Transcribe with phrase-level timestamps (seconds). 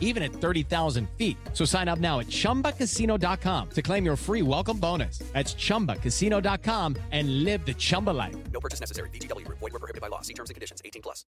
[0.00, 1.36] even at 30,000 feet.
[1.52, 5.18] So sign up now at chumbacasino.com to claim your free welcome bonus.
[5.32, 8.34] That's chumbacasino.com and live the Chumba life.
[8.52, 9.10] No purchase necessary.
[9.10, 9.58] VGW Group.
[9.58, 10.22] Void were prohibited by law.
[10.22, 10.80] See terms and conditions.
[10.84, 11.24] 18 plus.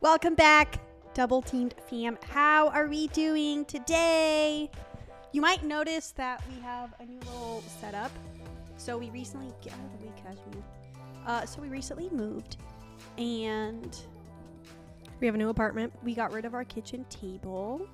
[0.00, 0.80] Welcome back,
[1.12, 2.16] Double Teamed fam.
[2.30, 4.70] How are we doing today?
[5.32, 8.12] You might notice that we have a new little setup.
[8.76, 10.64] So we recently get out of the way, casual.
[11.28, 12.56] Uh, so we recently moved,
[13.18, 13.96] and
[15.20, 15.92] we have a new apartment.
[16.02, 17.86] We got rid of our kitchen table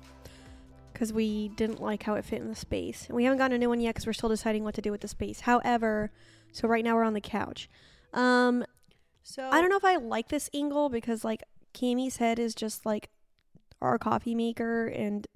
[0.93, 3.07] because we didn't like how it fit in the space.
[3.07, 4.89] And we haven't gotten a new one yet because we're still deciding what to do
[4.89, 5.41] with the space.
[5.41, 6.11] However,
[6.53, 7.69] so right now we're on the couch.
[8.13, 8.63] Um,
[9.23, 12.85] So I don't know if I like this angle because like Cami's head is just
[12.85, 13.09] like
[13.81, 15.27] our coffee maker and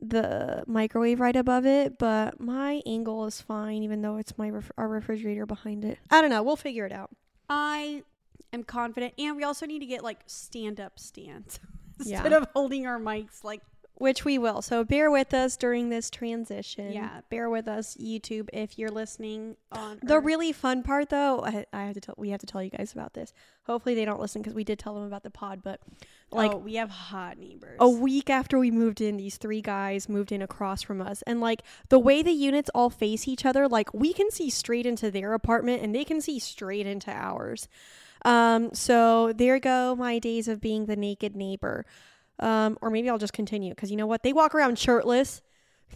[0.00, 4.70] the microwave right above it, but my angle is fine even though it's my ref-
[4.78, 5.98] our refrigerator behind it.
[6.10, 6.42] I don't know.
[6.42, 7.10] We'll figure it out.
[7.48, 8.02] I
[8.52, 11.58] am confident, and we also need to get like stand up stands
[12.04, 12.16] Yeah.
[12.18, 13.42] instead of holding our mics.
[13.42, 13.60] Like,
[13.94, 14.62] Which we will.
[14.62, 16.92] So bear with us during this transition.
[16.92, 21.44] yeah, bear with us, YouTube, if you're listening on The or- really fun part, though,
[21.44, 22.14] I, I have to tell.
[22.16, 23.32] We have to tell you guys about this.
[23.64, 25.62] Hopefully, they don't listen because we did tell them about the pod.
[25.64, 25.80] But
[26.30, 27.76] like oh, we have hot neighbors.
[27.80, 31.40] a week after we moved in, these three guys moved in across from us, and
[31.40, 35.10] like the way the units all face each other, like we can see straight into
[35.10, 37.68] their apartment, and they can see straight into ours.
[38.24, 41.86] Um, so there go my days of being the naked neighbor.
[42.40, 44.22] Um, or maybe I'll just continue because you know what?
[44.22, 45.42] They walk around shirtless.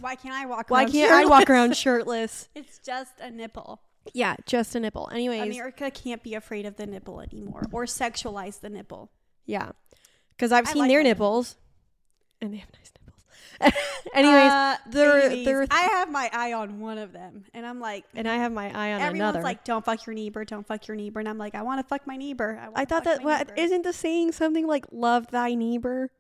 [0.01, 0.71] Why can't I walk?
[0.71, 2.49] Why around can't I walk around shirtless?
[2.55, 3.81] It's just a nipple.
[4.13, 5.09] Yeah, just a nipple.
[5.13, 9.11] Anyways, America can't be afraid of the nipple anymore or sexualize the nipple.
[9.47, 9.71] Yeah.
[10.43, 11.55] Because I've I seen like their nipples.
[12.41, 12.91] And they have nice
[13.61, 13.75] nipples.
[14.13, 18.05] Anyways, Uh, they're- they're- I have my eye on one of them, and I'm like,
[18.17, 19.43] and I have my eye on everyone's another.
[19.43, 21.85] like, "Don't fuck your neighbor, don't fuck your neighbor," and I'm like, "I want to
[21.87, 25.55] fuck my neighbor." I, I thought that neighbor." isn't the saying something like love thy
[25.55, 26.11] neighbor?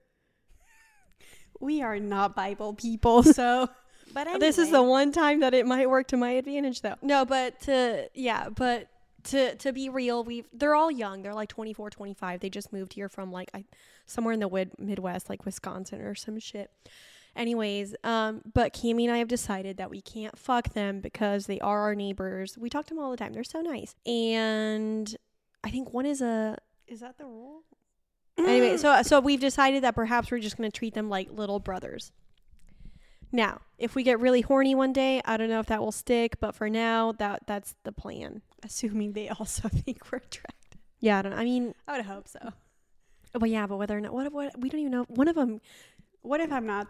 [1.60, 3.68] we are not Bible people, so.
[4.14, 6.94] but anyway, This is the one time that it might work to my advantage though.
[7.02, 8.86] No, but to yeah, but
[9.24, 11.22] to to be real, we they're all young.
[11.22, 12.40] They're like 24, 25.
[12.40, 13.64] They just moved here from like I
[14.06, 16.70] somewhere in the wid- Midwest like Wisconsin or some shit.
[17.34, 21.60] Anyways, um but Cami and I have decided that we can't fuck them because they
[21.60, 22.58] are our neighbors.
[22.58, 23.32] We talk to them all the time.
[23.32, 23.94] They're so nice.
[24.06, 25.14] And
[25.64, 27.62] I think one is a Is that the rule?
[28.38, 31.60] anyway, so so we've decided that perhaps we're just going to treat them like little
[31.60, 32.12] brothers.
[33.30, 36.38] Now, if we get really horny one day, I don't know if that will stick,
[36.38, 38.42] but for now, that that's the plan.
[38.64, 40.80] Assuming they also think we're attractive.
[41.00, 41.32] Yeah, I don't.
[41.32, 42.52] I mean, I would hope so.
[43.32, 45.04] but yeah, but whether or not what if- what we don't even know.
[45.08, 45.60] One of them
[46.22, 46.86] What if I'm not?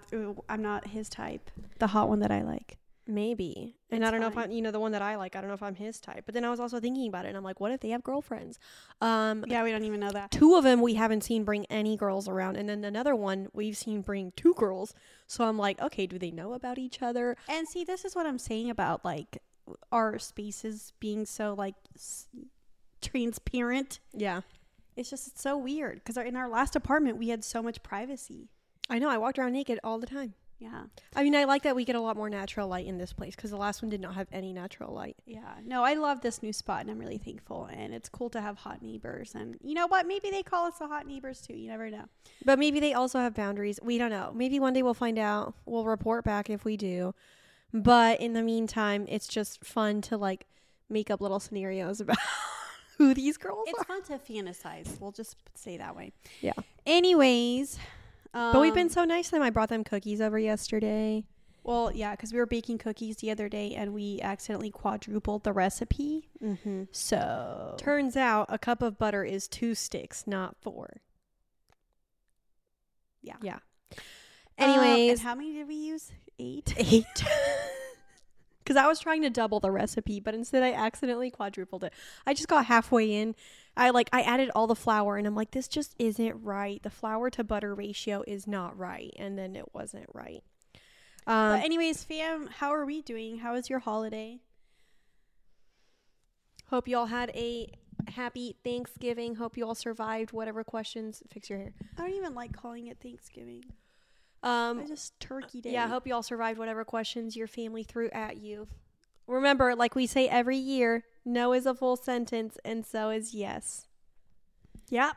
[0.48, 1.50] I'm not his type.
[1.78, 2.76] The hot one that I like.
[3.06, 4.36] maybe, and It's I don't know if.
[4.38, 5.34] I'm you know the one that I like.
[5.34, 6.24] I don't know if I'm his type.
[6.26, 8.02] But then I was also thinking about it, and I'm like, what if they have
[8.04, 8.58] girlfriends?
[9.00, 10.30] Um, Yeah, we don't even know that.
[10.30, 13.76] two of them we haven't seen bring any girls around, and then another one we've
[13.76, 14.94] seen bring two girls.
[15.26, 17.36] So I'm like, okay, do they know about each other?
[17.48, 19.38] And see, this is what I'm saying about like
[19.90, 22.26] our spaces being so like s-
[23.00, 23.98] transparent.
[24.12, 24.42] Yeah.
[24.96, 28.48] It's just it's so weird because in our last apartment we had so much privacy.
[28.90, 29.08] I know.
[29.08, 30.34] I walked around naked all the time.
[30.58, 30.84] Yeah,
[31.16, 33.34] I mean, I like that we get a lot more natural light in this place
[33.34, 35.16] because the last one did not have any natural light.
[35.26, 35.54] yeah.
[35.64, 37.64] No, I love this new spot and I'm really thankful.
[37.72, 39.34] And it's cool to have hot neighbors.
[39.34, 40.06] And you know what?
[40.06, 41.54] Maybe they call us the hot neighbors too.
[41.54, 42.04] You never know.
[42.44, 43.80] But maybe they also have boundaries.
[43.82, 44.30] We don't know.
[44.36, 45.54] Maybe one day we'll find out.
[45.66, 47.12] We'll report back if we do.
[47.72, 50.46] But in the meantime, it's just fun to like
[50.90, 52.18] make up little scenarios about
[52.98, 53.96] who these girls It's are.
[53.98, 55.00] It's fun to fantasize.
[55.00, 56.12] We'll just say that way.
[56.40, 56.52] Yeah.
[56.86, 57.78] Anyways,
[58.34, 59.42] um, But we've been so nice to them.
[59.42, 61.24] I brought them cookies over yesterday.
[61.64, 65.52] well, yeah, because we were baking cookies the other day and we accidentally quadrupled the
[65.52, 66.28] recipe.
[66.44, 66.84] Mm-hmm.
[66.90, 71.00] So Turns out a cup of butter is two sticks, not four.
[73.22, 73.36] Yeah.
[73.40, 73.54] Yeah.
[73.54, 73.98] Um,
[74.58, 76.12] and Anyways, how many did we use?
[76.42, 76.74] Eight.
[76.92, 77.24] eight.
[78.64, 81.92] Because I was trying to double the recipe, but instead I accidentally quadrupled it.
[82.24, 83.34] I just got halfway in.
[83.76, 86.80] I like I added all the flour, and I'm like, this just isn't right.
[86.80, 90.44] The flour to butter ratio is not right, and then it wasn't right.
[91.26, 93.38] Um, but anyways, fam, how are we doing?
[93.38, 94.38] How was your holiday?
[96.72, 97.70] hope you all had a
[98.08, 99.34] happy Thanksgiving.
[99.34, 101.22] Hope you all survived whatever questions.
[101.30, 101.74] Fix your hair.
[101.98, 103.62] I don't even like calling it Thanksgiving.
[104.42, 105.72] Um, I just turkey day.
[105.72, 108.66] yeah, I hope you all survived whatever questions your family threw at you.
[109.26, 113.86] Remember, like we say every year, no is a full sentence, and so is yes.
[114.88, 115.16] Yep.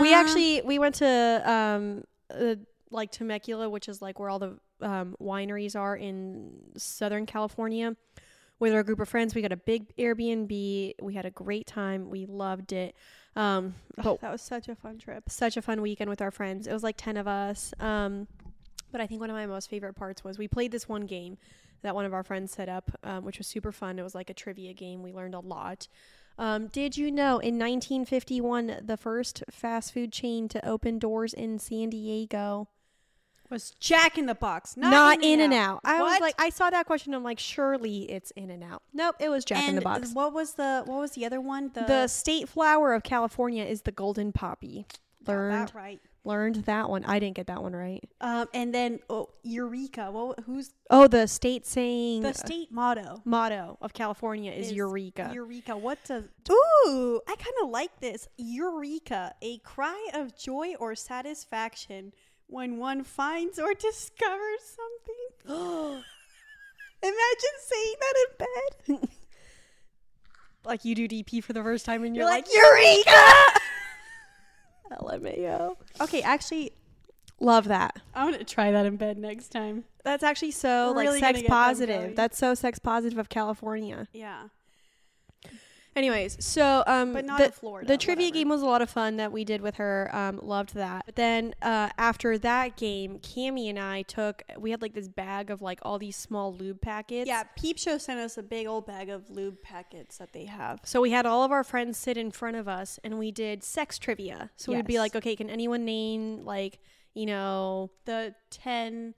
[0.00, 2.56] we Um, actually we went to um uh,
[2.90, 7.96] like Temecula, which is like where all the um, wineries are in Southern California,
[8.58, 9.34] with our group of friends.
[9.34, 10.94] We got a big Airbnb.
[11.00, 12.10] We had a great time.
[12.10, 12.94] We loved it.
[13.36, 15.24] Um, but that was such a fun trip.
[15.28, 16.66] such a fun weekend with our friends.
[16.66, 17.72] It was like 10 of us.
[17.78, 18.26] Um,
[18.90, 21.36] but I think one of my most favorite parts was we played this one game
[21.82, 23.98] that one of our friends set up, um, which was super fun.
[23.98, 25.02] It was like a trivia game.
[25.02, 25.88] We learned a lot.
[26.38, 31.58] Um, did you know in 1951, the first fast food chain to open doors in
[31.58, 32.68] San Diego?
[33.50, 35.80] Was Jack in the Box, not, Not, In-N-Out.
[35.84, 36.20] I was What?
[36.20, 37.14] like, I saw that question.
[37.14, 38.82] I'm like, surely it's In-N-Out.
[38.92, 40.12] Nope, it was Jack in the Box.
[40.12, 41.70] What was the what was the other one?
[41.74, 44.86] The, The state flower of California is the golden poppy.
[45.24, 46.00] got Learned that right.
[46.24, 47.04] learned that one.
[47.04, 48.02] I didn't get that one right.
[48.20, 50.10] Um, and then oh, Eureka.
[50.10, 50.40] What?
[50.46, 53.22] Who's Oh, the state saying the state motto?
[53.24, 55.30] motto of California is, is Eureka.
[55.32, 55.76] Eureka.
[55.76, 56.24] What does?
[56.50, 58.26] Ooh, I kind of like this.
[58.36, 62.12] Eureka, a cry of joy or satisfaction
[62.48, 64.76] when one finds or discovers
[65.44, 66.02] something.
[67.02, 68.14] Imagine saying that
[68.88, 69.08] in bed.
[70.64, 73.32] like you do DP for the first time and you're, You're like, Eureka!
[74.92, 75.76] LMAO.
[76.00, 76.72] Okay, actually,
[77.38, 78.00] Love that.
[78.14, 79.84] I'm gonna try that in bed next time.
[80.04, 82.16] That's actually so like sex positive.
[82.16, 84.08] That's so sex positive of California.
[84.12, 84.44] Yeah,
[85.96, 87.88] Anyways, so um but not the, in Florida.
[87.88, 88.38] the trivia whatever.
[88.38, 90.10] game was a lot of fun that we did with her.
[90.12, 91.04] Um, loved that.
[91.06, 94.42] But then uh, after that game, Cami and I took.
[94.58, 97.26] We had like this bag of like all these small lube packets.
[97.26, 100.80] Yeah, Peep Show sent us a big old bag of lube packets that they have.
[100.84, 103.64] So we had all of our friends sit in front of us and we did
[103.64, 104.50] sex trivia.
[104.56, 106.78] So we'd be like, okay, can anyone name like,
[107.14, 109.14] you know, The ten.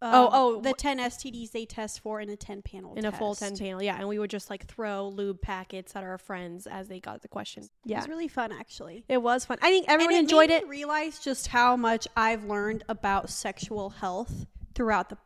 [0.00, 3.12] Oh, um, oh, the ten STDs they test for in a ten panel in a
[3.12, 3.82] full 10 panel.
[3.82, 3.98] Yeah.
[3.98, 7.28] And we would just like throw lube packets at our friends as they got the
[7.28, 7.64] question.
[7.84, 9.04] yeah It was really fun, actually.
[9.08, 9.58] It was fun.
[9.60, 10.68] I think everyone and enjoyed it.
[10.68, 15.18] Realize just how much I've learned about sexual health throughout the,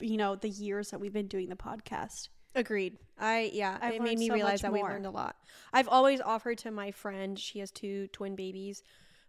[0.00, 2.28] you know, the years that we've been doing the podcast.
[2.56, 2.96] Agreed.
[3.18, 5.36] I yeah, I've it made me so realize that we learned a lot.
[5.72, 8.82] I've always offered to my friend, she has two twin babies.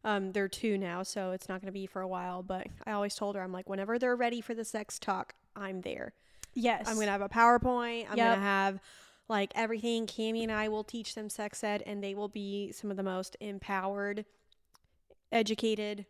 [0.03, 2.43] Um, they're two now, so it's not going to be for a while.
[2.43, 5.81] But I always told her, I'm like, whenever they're ready for the sex talk, I'm
[5.81, 6.13] there.
[6.53, 8.05] Yes, I'm gonna have a PowerPoint.
[8.09, 8.29] I'm Yep.
[8.35, 8.79] gonna have
[9.27, 10.07] like everything.
[10.07, 13.03] Cami and I will teach them sex ed, and they will be some of the
[13.03, 14.25] most empowered,
[15.31, 16.05] educated,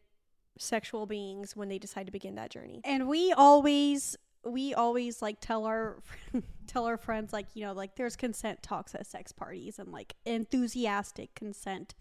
[0.58, 2.82] sexual beings when they decide to begin that journey.
[2.84, 5.98] and we always we always like tell our
[6.68, 10.16] tell our friends like you know like there's consent talks at sex parties and like
[10.26, 11.94] enthusiastic consent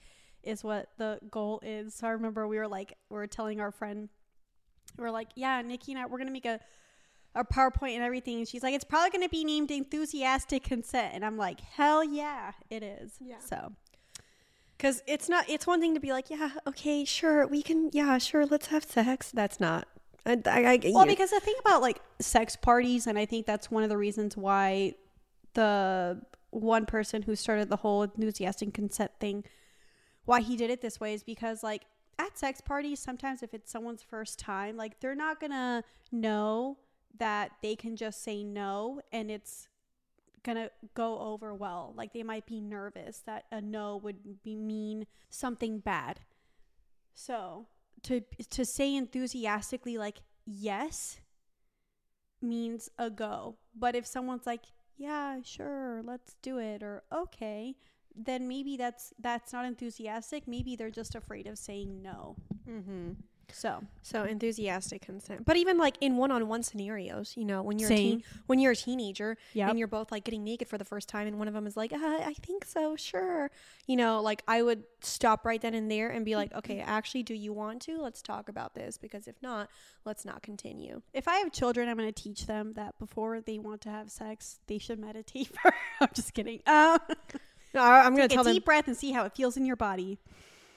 [0.46, 3.70] is what the goal is so i remember we were like we were telling our
[3.70, 4.08] friend
[4.98, 6.60] we are like yeah nikki and i we're gonna make a
[7.34, 11.24] a powerpoint and everything and she's like it's probably gonna be named enthusiastic consent and
[11.24, 13.36] i'm like hell yeah it is Yeah.
[13.40, 13.72] so
[14.78, 15.48] Because it's not.
[15.48, 17.88] It's one thing to be like, yeah, okay, sure, we can.
[17.94, 19.30] Yeah, sure, let's have sex.
[19.32, 19.88] That's not.
[20.26, 23.70] I, I, I, Well, because the thing about like sex parties, and I think that's
[23.70, 24.92] one of the reasons why
[25.54, 26.20] the
[26.50, 29.44] one person who started the whole enthusiastic consent thing,
[30.26, 31.86] why he did it this way is because like
[32.18, 35.82] at sex parties, sometimes if it's someone's first time, like they're not gonna
[36.12, 36.78] know
[37.18, 39.68] that they can just say no and it's
[40.42, 41.92] gonna go over well.
[41.96, 46.20] Like they might be nervous that a no would be mean something bad.
[47.14, 47.66] So
[48.02, 51.20] to to say enthusiastically like yes
[52.42, 53.56] means a go.
[53.74, 54.64] But if someone's like,
[54.96, 57.76] yeah, sure, let's do it or okay,
[58.16, 60.48] then maybe that's that's not enthusiastic.
[60.48, 62.36] Maybe they're just afraid of saying no.
[62.68, 63.10] mm-hmm.
[63.52, 65.44] So, so enthusiastic consent.
[65.44, 68.76] But even like in one-on-one scenarios, you know, when you're a teen, when you're a
[68.76, 69.70] teenager Yep.
[69.70, 71.76] and you're both like getting naked for the first time, and one of them is
[71.76, 73.52] like, uh, I think so, sure.
[73.86, 77.22] You know, like I would stop right then and there and be like, okay, actually,
[77.22, 77.98] do you want to?
[78.02, 79.70] Let's talk about this because if not,
[80.04, 81.02] let's not continue.
[81.14, 84.10] if I have children, I'm going to teach them that before they want to have
[84.10, 85.76] sex, they should meditate first.
[86.00, 86.62] I'm just kidding.
[86.66, 86.98] Um,
[87.76, 88.54] No, I- I'm gonna take a them.
[88.54, 90.18] deep breath and see how it feels in your body.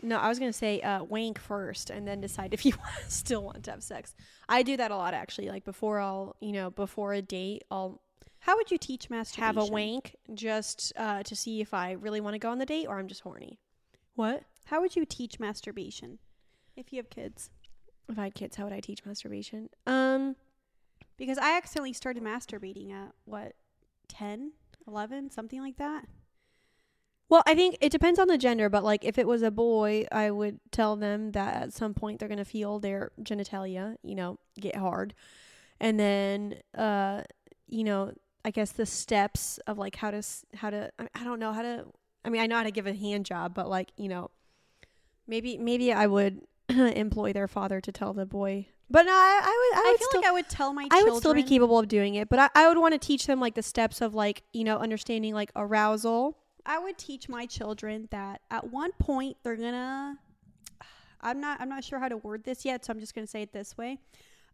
[0.01, 2.73] No, I was gonna say uh, wank first, and then decide if you
[3.07, 4.13] still want to have sex.
[4.47, 5.49] I do that a lot actually.
[5.49, 8.01] Like before I'll, you know, before a date, I'll
[8.39, 9.43] How would you teach masturbation?
[9.43, 12.65] have a wank just uh, to see if I really want to go on the
[12.65, 13.59] date or I'm just horny.
[14.15, 14.43] What?
[14.65, 16.19] How would you teach masturbation
[16.75, 17.49] if you have kids?
[18.07, 19.69] If I had kids, how would I teach masturbation?
[19.85, 20.35] Um,
[21.17, 23.53] Because I accidentally started masturbating at what,
[24.07, 24.53] 10,
[24.87, 26.05] 11, something like that.
[27.29, 30.05] Well, I think it depends on the gender, but like if it was a boy,
[30.11, 34.39] I would tell them that at some point they're gonna feel their genitalia, you know,
[34.59, 35.13] get hard,
[35.79, 37.21] and then uh,
[37.67, 41.39] you know, I guess the steps of like how to s- how to I don't
[41.39, 41.85] know how to
[42.25, 44.31] I mean I know how to give a hand job but like you know
[45.27, 48.67] maybe maybe I would employ their father to tell the boy.
[48.89, 50.87] But no I, I would I, I, would feel still, like I would tell my
[50.89, 53.27] I would still be capable of doing it but I, I would want to teach
[53.27, 56.39] them like the steps of like you know understanding like arousal
[56.69, 60.17] I would teach my children that at one point they're gonna.
[61.21, 61.59] I'm not.
[61.59, 63.75] I'm not sure how to word this yet, so I'm just gonna say it this
[63.77, 63.97] way.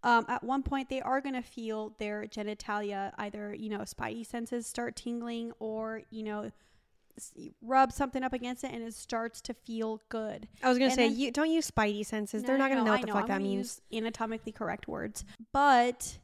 [0.01, 4.65] Um, at one point, they are gonna feel their genitalia, either you know, spidey senses
[4.65, 6.51] start tingling, or you know,
[7.61, 10.47] rub something up against it and it starts to feel good.
[10.63, 12.69] I was gonna And say then- you don't use spidey senses No, they're no, not
[12.69, 16.17] gonna know I what the fuck I'm that means use anatomically correct words, but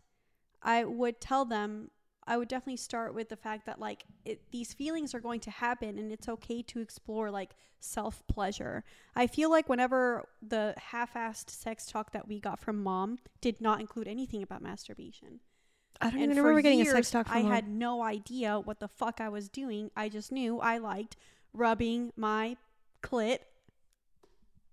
[0.64, 1.92] I would tell them.
[2.28, 5.52] I would definitely start with the fact that like it, these feelings are going to
[5.52, 8.84] happen, and it's okay to explore like self pleasure.
[9.16, 13.80] I feel like whenever the half-assed sex talk that we got from mom did not
[13.80, 15.40] include anything about masturbation.
[16.00, 17.52] I don't And even remember getting a sex talk from I mom.
[17.52, 19.92] had no idea what the fuck I was doing.
[19.96, 21.16] I just knew I liked
[21.54, 22.58] rubbing my
[23.04, 23.40] clit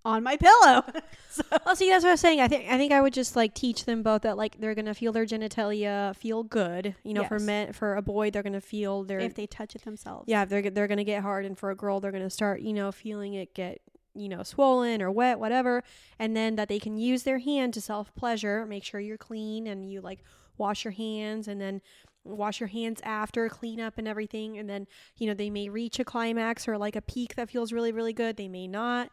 [0.08, 0.82] on my pillow.
[1.30, 2.40] so, Oh, see, that's what I was saying.
[2.40, 4.94] I think I think I would just like teach them both that like they're gonna
[4.94, 6.94] feel their genitalia feel good.
[7.04, 9.82] You know, for men, for a boy, they're gonna feel their if they touch it
[9.84, 10.24] themselves.
[10.26, 12.90] yeah, they're they're gonna get hard, and for a girl, they're gonna start you know
[12.90, 13.80] feeling it get
[14.14, 15.84] you know swollen or wet, whatever,
[16.18, 18.64] and then that they can use their hand to self pleasure.
[18.66, 20.24] Make sure you're clean and you like
[20.56, 21.80] wash your hands, and then
[22.24, 24.86] wash your hands after clean up and everything and then
[25.16, 28.12] you know they may reach a climax or like a peak that feels really really
[28.12, 29.08] good they may not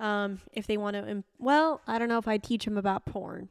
[0.00, 3.48] um if they want to well i don't know if i'd teach them about porn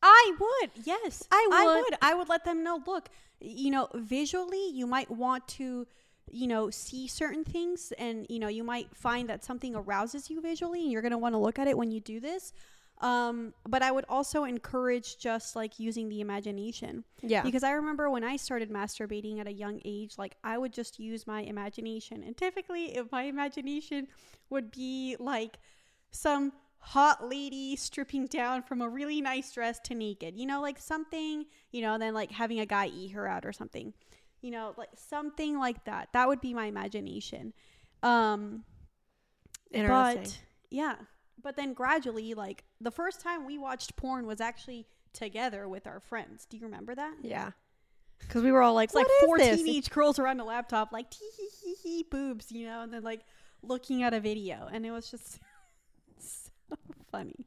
[0.00, 0.70] I would.
[0.84, 1.24] Yes.
[1.30, 1.74] I I would.
[1.80, 1.94] would.
[2.00, 3.08] I would let them know, look,
[3.40, 5.86] you know, visually you might want to,
[6.30, 10.40] you know, see certain things and, you know, you might find that something arouses you
[10.40, 12.52] visually and you're going to want to look at it when you do this.
[13.00, 17.04] Um, but I would also encourage just like using the imagination.
[17.22, 20.72] yeah Because I remember when I started masturbating at a young age, like I would
[20.72, 22.24] just use my imagination.
[22.24, 24.08] And typically, if my imagination
[24.50, 25.58] would be like
[26.10, 30.78] some hot lady stripping down from a really nice dress to naked, you know, like
[30.78, 33.92] something, you know, then like having a guy eat her out or something,
[34.40, 36.08] you know, like something like that.
[36.12, 37.52] That would be my imagination.
[38.02, 38.64] Um,
[39.72, 40.38] interesting but
[40.70, 40.96] yeah,
[41.42, 46.00] but then gradually, like the first time we watched porn was actually together with our
[46.00, 46.46] friends.
[46.46, 47.14] Do you remember that?
[47.22, 47.50] yeah
[48.20, 50.92] because we were all like like "What is four this?" teenage girls around a laptop,
[50.92, 53.20] like tee hee hee hee boobs, you know, and then like
[53.62, 55.38] looking at a video, and it was just
[56.18, 56.76] so
[57.12, 57.46] funny.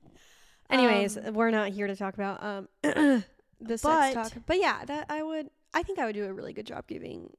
[0.70, 2.68] Anyways, Um, we're not here to talk about um
[3.60, 4.32] the sex But- talk.
[4.46, 7.32] But yeah, that I would I think I would do a really good job giving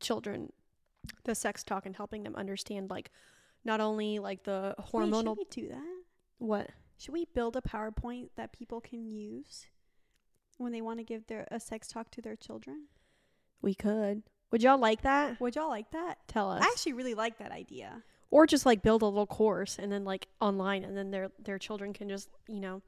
[0.00, 0.50] children
[1.24, 3.10] the sex talk and helping them understand like
[3.64, 6.02] not only like the wait, hormonal should we do that?
[6.38, 9.66] what Should we build a PowerPoint that people can use
[10.58, 12.86] when they want to give their a sex talk to their children?
[13.62, 14.22] we could.
[14.52, 15.38] Would y'all like that?
[15.40, 16.18] Would y'all like that?
[16.26, 16.62] Tell us.
[16.62, 18.02] I actually really like that idea.
[18.30, 21.58] or just like build a little course and then like online and then their their
[21.58, 22.82] children can just, you know.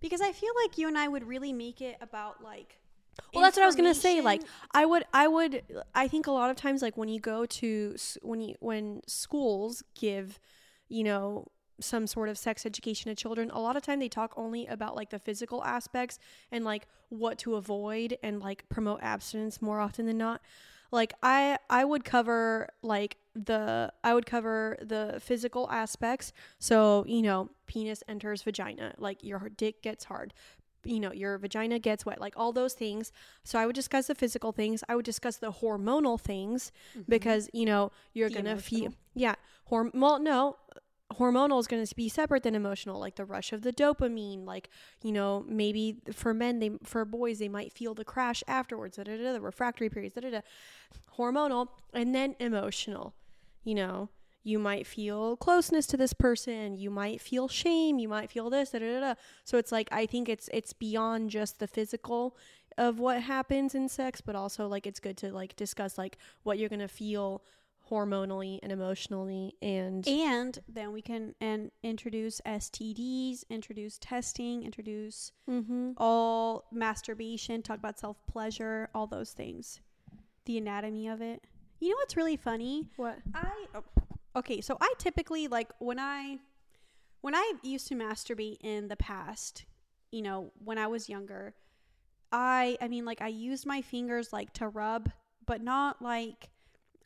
[0.00, 2.78] Because I feel like you and I would really make it about like
[3.34, 4.20] Well, that's what I was gonna say.
[4.20, 4.42] Like.
[4.72, 5.62] I would, I would,
[5.94, 9.82] I think a lot of times, like when you go to when you when schools
[9.94, 10.38] give,
[10.88, 11.46] you know,
[11.80, 14.96] some sort of sex education to children, a lot of time they talk only about
[14.96, 16.18] like the physical aspects
[16.52, 20.40] and like what to avoid and like promote abstinence more often than not.
[20.92, 26.32] Like I, I would cover like the, I would cover the physical aspects.
[26.58, 30.34] So you know, penis enters vagina, like your dick gets hard
[30.84, 33.12] you know, your vagina gets wet, like all those things.
[33.44, 34.82] So I would discuss the physical things.
[34.88, 37.02] I would discuss the hormonal things mm-hmm.
[37.08, 39.34] because, you know, you're going to feel, yeah.
[39.70, 40.56] Horm- well, no,
[41.14, 44.44] hormonal is going to be separate than emotional, like the rush of the dopamine.
[44.44, 44.70] Like,
[45.02, 49.04] you know, maybe for men, they, for boys, they might feel the crash afterwards, da,
[49.04, 50.40] da, da, the refractory periods, da, da, da.
[51.18, 53.14] Hormonal and then emotional,
[53.64, 54.08] you know
[54.42, 58.70] you might feel closeness to this person you might feel shame you might feel this
[58.70, 62.36] da, da, da, so it's like i think it's it's beyond just the physical
[62.78, 66.58] of what happens in sex but also like it's good to like discuss like what
[66.58, 67.42] you're gonna feel
[67.90, 75.92] hormonally and emotionally and and then we can and introduce STDs, introduce testing, introduce mm-hmm.
[75.96, 79.80] all masturbation, talk about self pleasure, all those things,
[80.44, 81.42] the anatomy of it.
[81.80, 82.88] You know what's really funny?
[82.96, 83.82] what I oh,
[84.34, 86.38] okay, so I typically like when I
[87.20, 89.64] when I used to masturbate in the past,
[90.10, 91.54] you know, when I was younger,
[92.32, 95.10] I I mean like I used my fingers like to rub,
[95.46, 96.50] but not like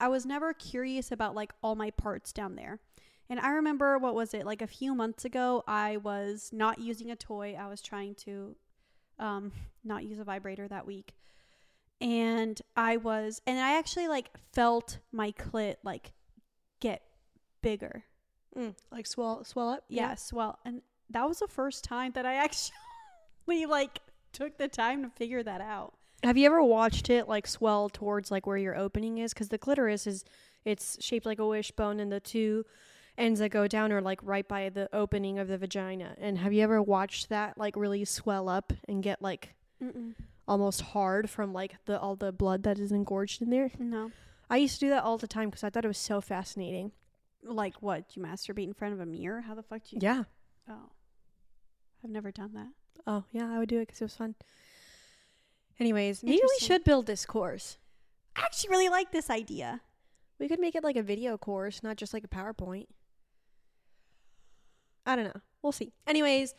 [0.00, 2.81] I was never curious about like all my parts down there.
[3.31, 7.11] And I remember what was it like a few months ago I was not using
[7.11, 7.57] a toy.
[7.59, 8.54] I was trying to
[9.19, 9.52] um,
[9.85, 11.14] not use a vibrator that week.
[12.00, 16.12] And I was, and I actually like felt my clit like
[16.81, 17.02] get
[17.64, 18.04] bigger.
[18.56, 19.85] Mm, like swell swell up.
[19.88, 20.26] Yes.
[20.26, 20.59] swell.
[20.64, 24.00] and that was the first time that I actually like
[24.33, 25.94] took the time to figure that out.
[26.23, 29.35] Have you ever watched it like swell towards like where your opening is?
[29.35, 30.25] Because the clitoris is
[30.64, 32.64] it's shaped like a wishbone, and the two
[33.18, 36.14] ends that go down are like right by the opening of the vagina.
[36.18, 40.14] And have you ever watched that like really swell up and get like Mm-mm.
[40.49, 43.71] almost hard from like the all the blood that is engorged in there?
[43.78, 44.11] No.
[44.49, 46.92] I used to do that all the time because I thought it was so fascinating.
[47.45, 48.17] Like what?
[48.17, 49.43] You masturbate in front of a mirror?
[49.43, 49.99] How the fuck do you?
[50.03, 50.25] Yeah.
[50.69, 50.91] Oh,
[52.03, 52.69] I've never done that.
[53.07, 54.35] Oh yeah, I would do it because it was fun.
[55.79, 57.79] Anyways, maybe we should build this course.
[58.37, 59.81] I actually really like this idea.
[60.39, 62.87] We could make it like a video course, not just like a PowerPoint.
[65.07, 65.41] I don't know.
[65.63, 65.93] We'll see.
[66.07, 66.55] Anyways,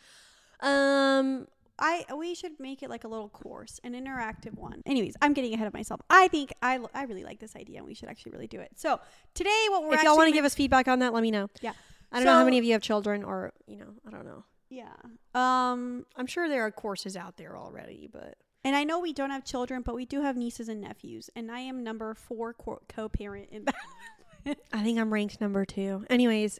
[0.60, 1.46] um
[1.78, 4.82] I we should make it like a little course, an interactive one.
[4.86, 6.00] Anyways, I'm getting ahead of myself.
[6.08, 8.70] I think I I really like this idea, and we should actually really do it.
[8.76, 9.00] So
[9.34, 11.48] today, what we're if y'all want to give us feedback on that, let me know.
[11.60, 11.72] Yeah.
[12.12, 14.44] I don't know how many of you have children or, you know, I don't know.
[14.70, 14.94] yeah,
[15.34, 19.30] um, I'm sure there are courses out there already, but and I know we don't
[19.30, 22.80] have children, but we do have nieces and nephews, and I am number four co-
[22.88, 24.56] co-parent in that.
[24.72, 26.06] I think I'm ranked number 2.
[26.08, 26.58] Anyways,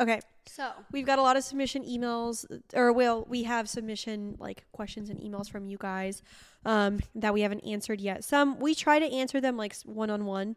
[0.00, 0.20] okay.
[0.46, 5.10] so We've got a lot of submission emails, or well, we have submission like questions
[5.10, 6.22] and emails from you guys
[6.64, 8.24] um, that we haven't answered yet.
[8.24, 10.56] Some we try to answer them like one on one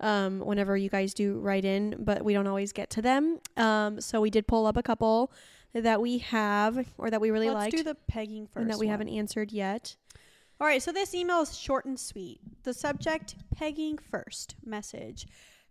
[0.00, 3.38] um, whenever you guys do write in, but we don't always get to them.
[3.56, 5.32] Um, so we did pull up a couple
[5.72, 8.62] that we have or that we really let's liked do the pegging first.
[8.62, 8.92] and that we one.
[8.92, 9.96] haven't answered yet.
[10.58, 12.40] All right, so this email is short and sweet.
[12.62, 15.26] The subject pegging first message.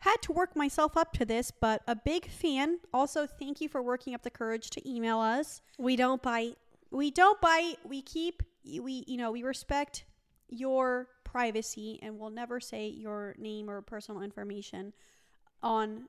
[0.05, 2.77] Had to work myself up to this, but a big fan.
[2.93, 5.63] Also, thank you for working up the courage to email us.
[5.79, 6.59] We don't bite.
[6.91, 7.77] We don't bite.
[7.83, 10.05] We keep we you know, we respect
[10.47, 14.93] your privacy and we'll never say your name or personal information
[15.63, 16.03] on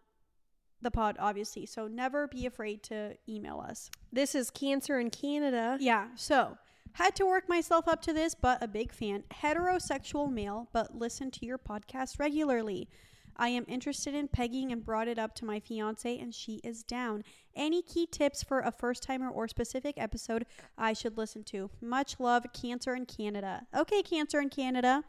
[0.82, 1.64] the pod obviously.
[1.64, 3.90] So never be afraid to email us.
[4.12, 5.78] This is cancer in Canada.
[5.80, 6.58] Yeah, so
[6.92, 9.24] had to work myself up to this, but a big fan.
[9.42, 12.90] Heterosexual male, but listen to your podcast regularly.
[13.36, 16.82] I am interested in pegging and brought it up to my fiance, and she is
[16.82, 17.22] down.
[17.54, 20.46] Any key tips for a first timer or specific episode
[20.76, 21.70] I should listen to?
[21.80, 23.66] Much love, Cancer in Canada.
[23.76, 25.02] Okay, Cancer in Canada.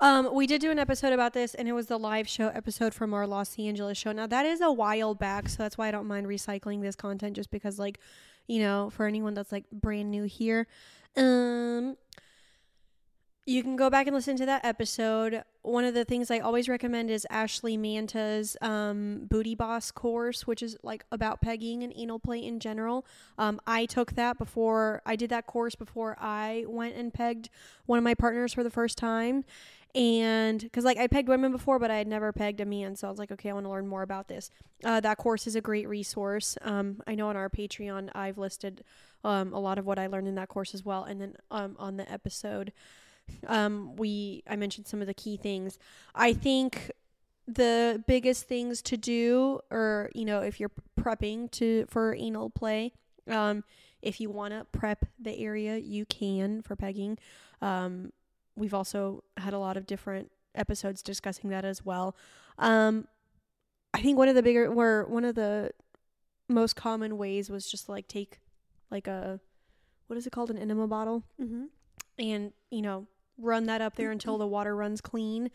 [0.00, 2.94] Um, we did do an episode about this, and it was the live show episode
[2.94, 4.12] from our Los Angeles show.
[4.12, 7.36] Now that is a while back, so that's why I don't mind recycling this content,
[7.36, 8.00] just because, like,
[8.48, 10.66] you know, for anyone that's like brand new here,
[11.16, 11.96] um,
[13.46, 15.42] you can go back and listen to that episode.
[15.62, 20.62] One of the things I always recommend is Ashley Manta's um, Booty Boss course, which
[20.62, 23.04] is like about pegging and anal play in general.
[23.36, 27.50] Um, I took that before I did that course before I went and pegged
[27.84, 29.44] one of my partners for the first time.
[29.94, 33.06] And because like I pegged women before, but I had never pegged a man, so
[33.06, 34.50] I was like, okay, I want to learn more about this.
[34.82, 36.56] Uh, that course is a great resource.
[36.62, 38.82] Um, I know on our Patreon I've listed
[39.22, 41.76] um, a lot of what I learned in that course as well, and then um,
[41.78, 42.72] on the episode
[43.46, 45.78] um, we I mentioned some of the key things.
[46.14, 46.90] I think
[47.46, 52.92] the biggest things to do, or you know, if you're prepping to for anal play,
[53.28, 53.64] um,
[54.02, 57.18] if you want to prep the area, you can for pegging.
[57.60, 58.12] Um,
[58.56, 62.16] we've also had a lot of different episodes discussing that as well.
[62.58, 63.08] Um,
[63.92, 65.70] I think one of the bigger, where one of the
[66.48, 68.40] most common ways was just like take
[68.90, 69.40] like a
[70.06, 71.64] what is it called an enema bottle Mm-hmm.
[72.18, 73.06] and you know
[73.38, 75.50] run that up there until the water runs clean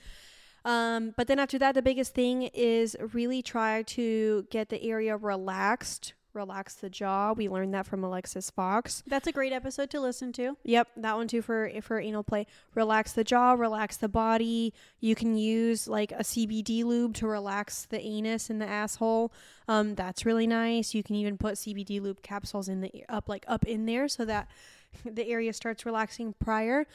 [0.66, 5.16] um, but then after that the biggest thing is really try to get the area
[5.16, 10.00] relaxed relax the jaw we learned that from alexis fox That's a great episode to
[10.00, 10.56] listen to.
[10.64, 12.46] Yep, that one too for for anal play.
[12.76, 14.74] Relax the jaw, relax the body.
[15.00, 19.32] You can use like a CBD lube to relax the anus and the asshole.
[19.68, 20.94] Um, that's really nice.
[20.94, 24.26] You can even put CBD lube capsules in the up like up in there so
[24.26, 24.48] that
[25.06, 26.86] the area starts relaxing prior.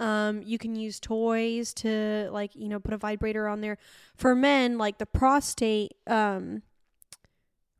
[0.00, 3.78] Um, you can use toys to like you know put a vibrator on there.
[4.14, 6.62] For men, like the prostate um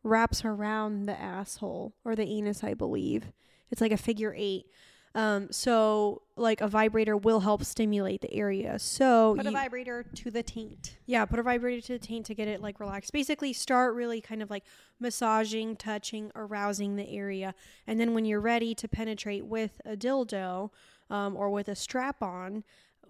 [0.03, 3.33] wraps around the asshole or the anus, I believe.
[3.71, 4.67] It's like a figure eight.
[5.15, 8.79] Um, so like a vibrator will help stimulate the area.
[8.79, 10.99] So Put a you- vibrator to the taint.
[11.07, 13.13] yeah, put a vibrator to the taint to get it like relaxed.
[13.13, 14.65] Basically, start really kind of like
[15.01, 17.55] massaging, touching, arousing the area,
[17.87, 20.71] and then when you're ready to penetrate with a dildo
[21.11, 22.65] um, or with a strap on,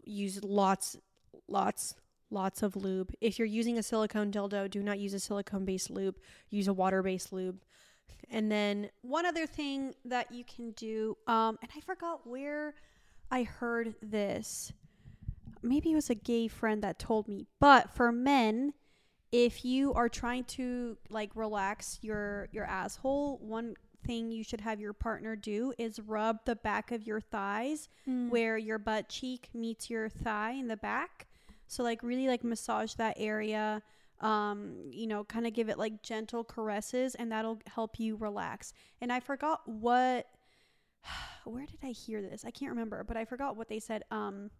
[0.05, 0.97] use lots,
[1.49, 1.95] lots,
[2.31, 3.13] lots of lube.
[3.21, 6.17] If you're using a silicone dildo, do not use a silicone based lube.
[6.51, 7.61] Use a water based lube.
[8.31, 12.75] And then One other thing that you can do, um, and I forgot where
[13.31, 14.73] I heard this.
[15.63, 17.47] Maybe it was a gay friend that told me.
[17.59, 18.75] But for men,
[19.33, 23.75] if you are trying to like relax your your asshole, one
[24.09, 27.91] thing you should have your partner do is rub the back of your thighs
[28.31, 31.27] where your butt cheek meets your thigh in the back.
[31.67, 33.83] So like really like massage that area.
[34.21, 38.73] Um, you know, kind of give it like gentle caresses and that'll help you relax.
[39.03, 40.27] And I forgot what
[41.45, 42.47] where did I hear this?
[42.47, 44.05] I can't remember, but I forgot what they said.
[44.11, 44.51] Um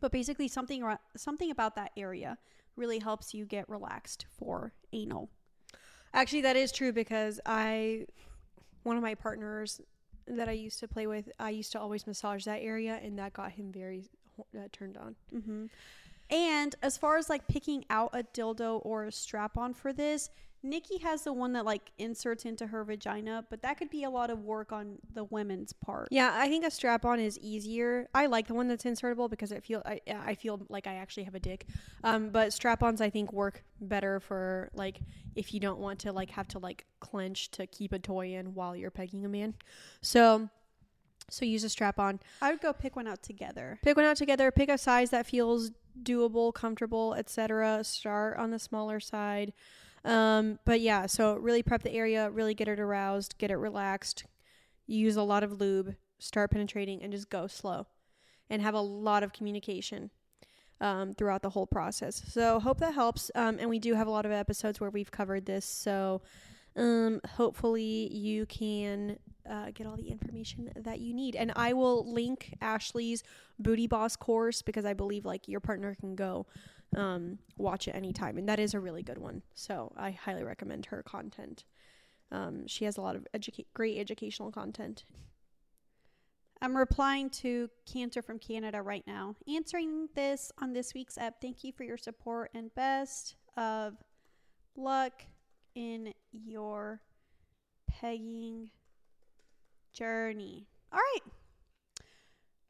[0.00, 0.82] but basically something
[1.14, 2.38] something about that area
[2.74, 5.28] really helps you get relaxed for anal.
[6.14, 8.06] Actually, that is true because I,
[8.88, 9.80] one of my partners
[10.26, 13.34] that I used to play with, I used to always massage that area, and that
[13.34, 14.04] got him very
[14.56, 15.14] uh, turned on.
[15.32, 15.66] Mm-hmm.
[16.30, 20.30] And as far as like picking out a dildo or a strap on for this,
[20.62, 24.10] Nikki has the one that like inserts into her vagina, but that could be a
[24.10, 26.08] lot of work on the women's part.
[26.10, 28.08] Yeah, I think a strap on is easier.
[28.14, 31.24] I like the one that's insertable because it feel I, I feel like I actually
[31.24, 31.66] have a dick.
[32.02, 35.00] Um, but strap ons I think work better for like
[35.36, 38.54] if you don't want to like have to like clench to keep a toy in
[38.54, 39.54] while you're pegging a man.
[40.00, 40.48] So
[41.30, 42.20] so use a strap on.
[42.40, 43.78] I would go pick one out together.
[43.82, 44.50] Pick one out together.
[44.50, 45.70] Pick a size that feels
[46.02, 47.84] doable, comfortable, etc.
[47.84, 49.52] Start on the smaller side.
[50.08, 54.24] Um, but yeah, so really prep the area, really get it aroused, get it relaxed.
[54.86, 57.86] Use a lot of lube, start penetrating, and just go slow,
[58.48, 60.10] and have a lot of communication
[60.80, 62.22] um, throughout the whole process.
[62.26, 63.30] So hope that helps.
[63.34, 65.66] Um, and we do have a lot of episodes where we've covered this.
[65.66, 66.22] So
[66.74, 69.18] um, hopefully you can
[69.48, 71.36] uh, get all the information that you need.
[71.36, 73.22] And I will link Ashley's
[73.58, 76.46] Booty Boss course because I believe like your partner can go
[76.96, 79.42] um, watch it anytime, and that is a really good one.
[79.54, 81.64] So I highly recommend her content.
[82.30, 85.04] Um, she has a lot of educa- great educational content.
[86.60, 91.40] I'm replying to Cancer from Canada right now, answering this on this week's app.
[91.40, 93.94] Thank you for your support and best of
[94.76, 95.22] luck
[95.74, 97.00] in your
[97.88, 98.70] pegging
[99.92, 100.66] journey.
[100.92, 101.32] All right.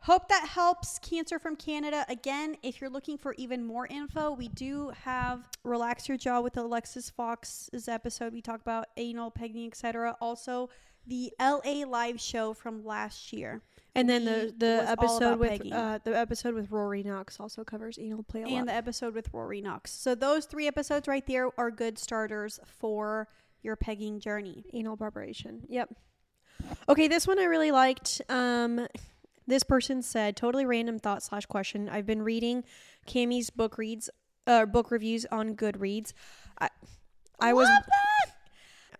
[0.01, 2.07] Hope that helps Cancer from Canada.
[2.09, 6.57] Again, if you're looking for even more info, we do have Relax Your Jaw with
[6.57, 8.33] Alexis Fox's episode.
[8.33, 10.17] We talk about anal pegging, etc.
[10.21, 10.71] Also,
[11.07, 13.61] the LA live show from last year.
[13.95, 18.23] And then the the episode with uh, the episode with Rory Knox also covers anal
[18.23, 18.53] play a lot.
[18.53, 19.91] and the episode with Rory Knox.
[19.91, 23.29] So those three episodes right there are good starters for
[23.63, 24.65] your pegging journey.
[24.73, 25.65] anal preparation.
[25.69, 25.95] Yep.
[26.89, 28.23] Okay, this one I really liked.
[28.29, 28.87] Um,
[29.49, 31.89] this person said, totally random thought slash question.
[31.89, 32.65] I've been reading
[33.07, 34.11] Cami's book reads,
[34.47, 36.13] uh, book reviews on Goodreads.
[36.61, 36.69] I,
[37.41, 37.69] I was.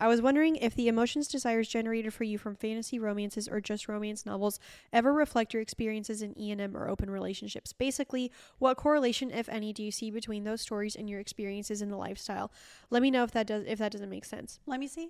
[0.01, 3.89] I was wondering if the emotions, desires generated for you from fantasy romances or just
[3.89, 4.57] romance novels
[4.93, 7.73] ever reflect your experiences in ENM or open relationships.
[7.73, 11.89] Basically, what correlation, if any, do you see between those stories and your experiences in
[11.89, 12.49] the lifestyle?
[12.89, 14.61] Let me know if that does if that doesn't make sense.
[14.65, 15.09] Let me see.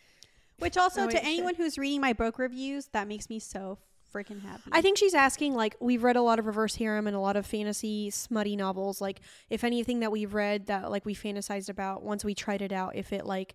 [0.60, 1.26] Which also Oh, wait, to shit.
[1.26, 3.78] anyone who's reading my book reviews, that makes me so
[4.14, 4.62] freaking happy.
[4.72, 7.36] I think she's asking like we've read a lot of reverse harem and a lot
[7.36, 9.00] of fantasy smutty novels.
[9.00, 12.72] Like if anything that we've read that like we fantasized about once we tried it
[12.72, 13.54] out, if it like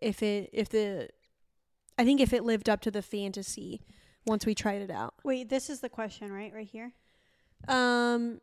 [0.00, 1.08] if it if the
[1.98, 3.82] I think if it lived up to the fantasy
[4.26, 5.14] once we tried it out.
[5.24, 6.52] Wait, this is the question, right?
[6.54, 6.92] Right here.
[7.68, 8.40] Um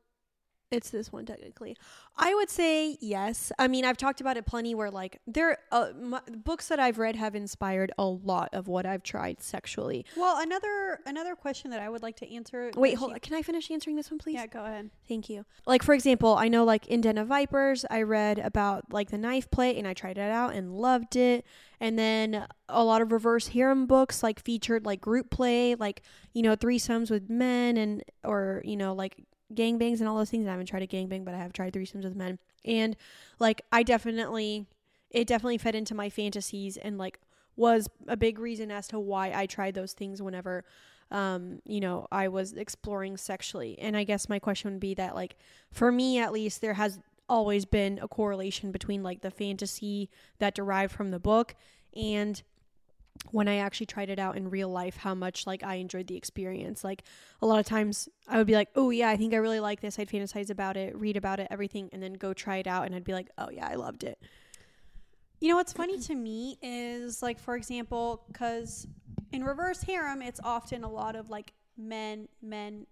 [0.71, 1.75] it's this one technically.
[2.17, 3.51] I would say yes.
[3.57, 6.99] I mean, I've talked about it plenty where like there uh, m- books that I've
[6.99, 10.05] read have inspired a lot of what I've tried sexually.
[10.15, 12.71] Well, another another question that I would like to answer.
[12.75, 14.35] Wait, hold Can I finish answering this one please?
[14.35, 14.89] Yeah, go ahead.
[15.07, 15.45] Thank you.
[15.65, 19.17] Like for example, I know like in Den of Vipers, I read about like the
[19.17, 21.45] knife play and I tried it out and loved it.
[21.79, 26.01] And then a lot of reverse harem books like featured like group play, like
[26.33, 30.47] you know threesomes with men and or you know like gangbangs and all those things.
[30.47, 32.39] I haven't tried a gangbang, but I have tried threesomes with men.
[32.65, 32.95] And
[33.39, 34.65] like I definitely,
[35.09, 37.19] it definitely fed into my fantasies and like
[37.55, 40.63] was a big reason as to why I tried those things whenever
[41.11, 43.77] um, you know, I was exploring sexually.
[43.79, 45.35] And I guess my question would be that, like,
[45.71, 50.09] for me at least, there has always been a correlation between, like, the fantasy
[50.39, 51.55] that derived from the book
[51.95, 52.41] and
[53.31, 56.15] when I actually tried it out in real life, how much, like, I enjoyed the
[56.15, 56.83] experience.
[56.83, 57.03] Like,
[57.41, 59.81] a lot of times I would be like, oh, yeah, I think I really like
[59.81, 59.99] this.
[59.99, 62.85] I'd fantasize about it, read about it, everything, and then go try it out.
[62.85, 64.19] And I'd be like, oh, yeah, I loved it.
[65.41, 68.85] You know what's funny to me is like for example, because
[69.31, 72.87] in reverse harem, it's often a lot of like men, men,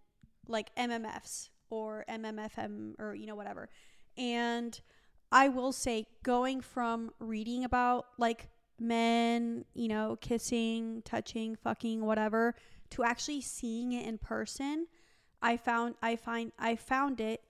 [0.47, 3.67] like MMFs or MMFM or you know whatever.
[4.17, 4.79] And
[5.29, 8.47] I will say, going from reading about like
[8.79, 12.55] men, you know, kissing, touching, fucking, whatever,
[12.91, 14.87] to actually seeing it in person,
[15.41, 17.41] I found I find I found it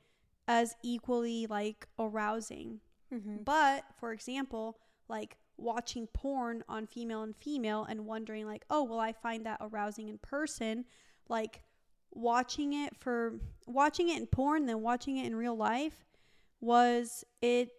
[0.47, 2.79] as equally like arousing.
[3.13, 3.43] Mm-hmm.
[3.43, 8.99] But for example, like watching porn on female and female and wondering like, "Oh, will
[8.99, 10.85] I find that arousing in person?"
[11.29, 11.63] Like
[12.11, 16.05] watching it for watching it in porn than watching it in real life
[16.59, 17.69] was it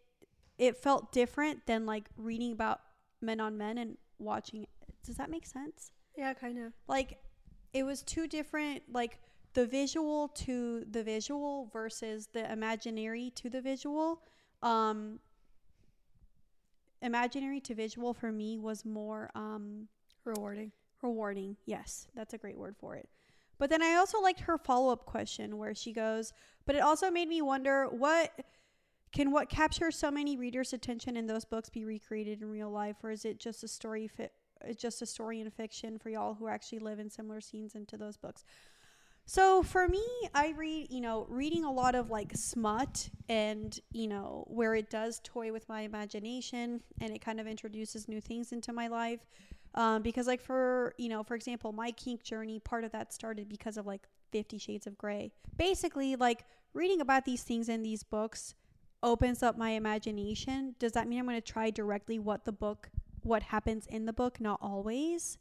[0.59, 2.81] it felt different than like reading about
[3.21, 4.67] men on men and watching.
[5.05, 5.93] Does that make sense?
[6.17, 6.73] Yeah, kind of.
[6.87, 7.19] Like
[7.73, 9.19] it was two different like
[9.55, 14.23] the visual to the visual versus the imaginary to the visual.
[14.63, 15.21] Um
[17.01, 19.89] imaginary to visual for me was more um
[20.25, 20.73] Rewarding.
[21.01, 21.57] rewarding.
[21.65, 23.09] Yes, that's a great word for it.
[23.57, 26.33] But then I also liked her follow up question where she goes,
[26.67, 28.33] but it also made me wonder what
[29.13, 32.97] can what captures so many readers' attention in those books be recreated in real life,
[33.03, 34.33] or is it just a story fit?
[34.65, 37.97] It's just a story in fiction for y'all who actually live in similar scenes into
[37.97, 38.45] those books.
[39.25, 40.03] So for me,
[40.35, 44.89] I read, you know, reading a lot of like smut and, you know, where it
[44.89, 49.21] does toy with my imagination and it kind of introduces new things into my life.
[49.75, 53.51] Um, because like for, you know, for example, my kink journey, part of that started
[53.51, 55.31] because of like 50 shades of gray.
[55.59, 58.55] Basically, like reading about these things in these books
[59.03, 60.75] opens up my imagination.
[60.79, 62.91] Does that mean I'm going to try directly what the book
[63.23, 64.41] what happens in the book?
[64.41, 65.39] Not always.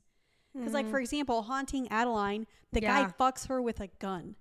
[0.53, 0.91] Because, like, hmm.
[0.91, 3.03] for example, Haunting Adeline, the Yeah.
[3.03, 4.35] guy fucks her with a gun.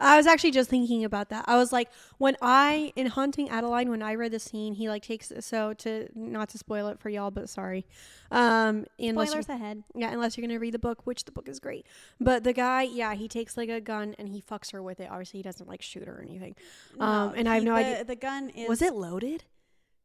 [0.00, 1.44] I was actually just thinking about that.
[1.48, 5.02] I was like, when I in Haunting Adeline, when I read the scene, he like
[5.02, 7.86] takes so to not to spoil it for y'all, but sorry.
[8.30, 9.84] Um, Spoilers ahead.
[9.94, 11.86] yeah, unless you're gonna read the book, which the book is great.
[12.20, 15.08] But the guy, yeah, he takes like a gun and he fucks her with it.
[15.10, 16.54] Obviously, he doesn't like shoot her or anything.
[17.00, 18.04] Um, and I have no the, idea.
[18.04, 18.68] The gun is.
[18.68, 19.44] Was it loaded?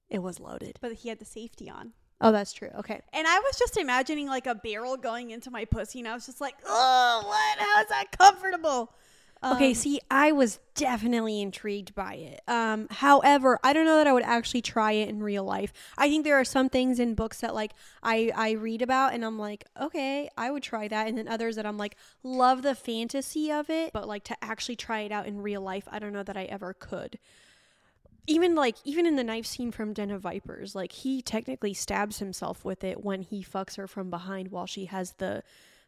[0.09, 0.77] It was loaded.
[0.81, 1.93] But he had the safety on.
[2.21, 2.69] Oh, that's true.
[2.79, 3.01] Okay.
[3.11, 6.25] And I was just imagining like a barrel going into my pussy, and I was
[6.25, 7.59] just like, oh, what?
[7.59, 8.93] How is that comfortable?
[9.43, 12.41] Okay, Um, see, I was definitely intrigued by it.
[12.47, 15.73] Um, however, I don't know that I would actually try it in real life.
[15.97, 19.25] I think there are some things in books that like I I read about and
[19.25, 22.73] I'm like, okay, I would try that, and then others that I'm like, love the
[22.73, 26.13] fantasy of it, but like to actually try it out in real life, I don't
[26.13, 27.19] know that I ever could.
[28.25, 32.19] Even like even in the knife scene from Den of Vipers, like he technically stabs
[32.19, 35.43] himself with it when he fucks her from behind while she has the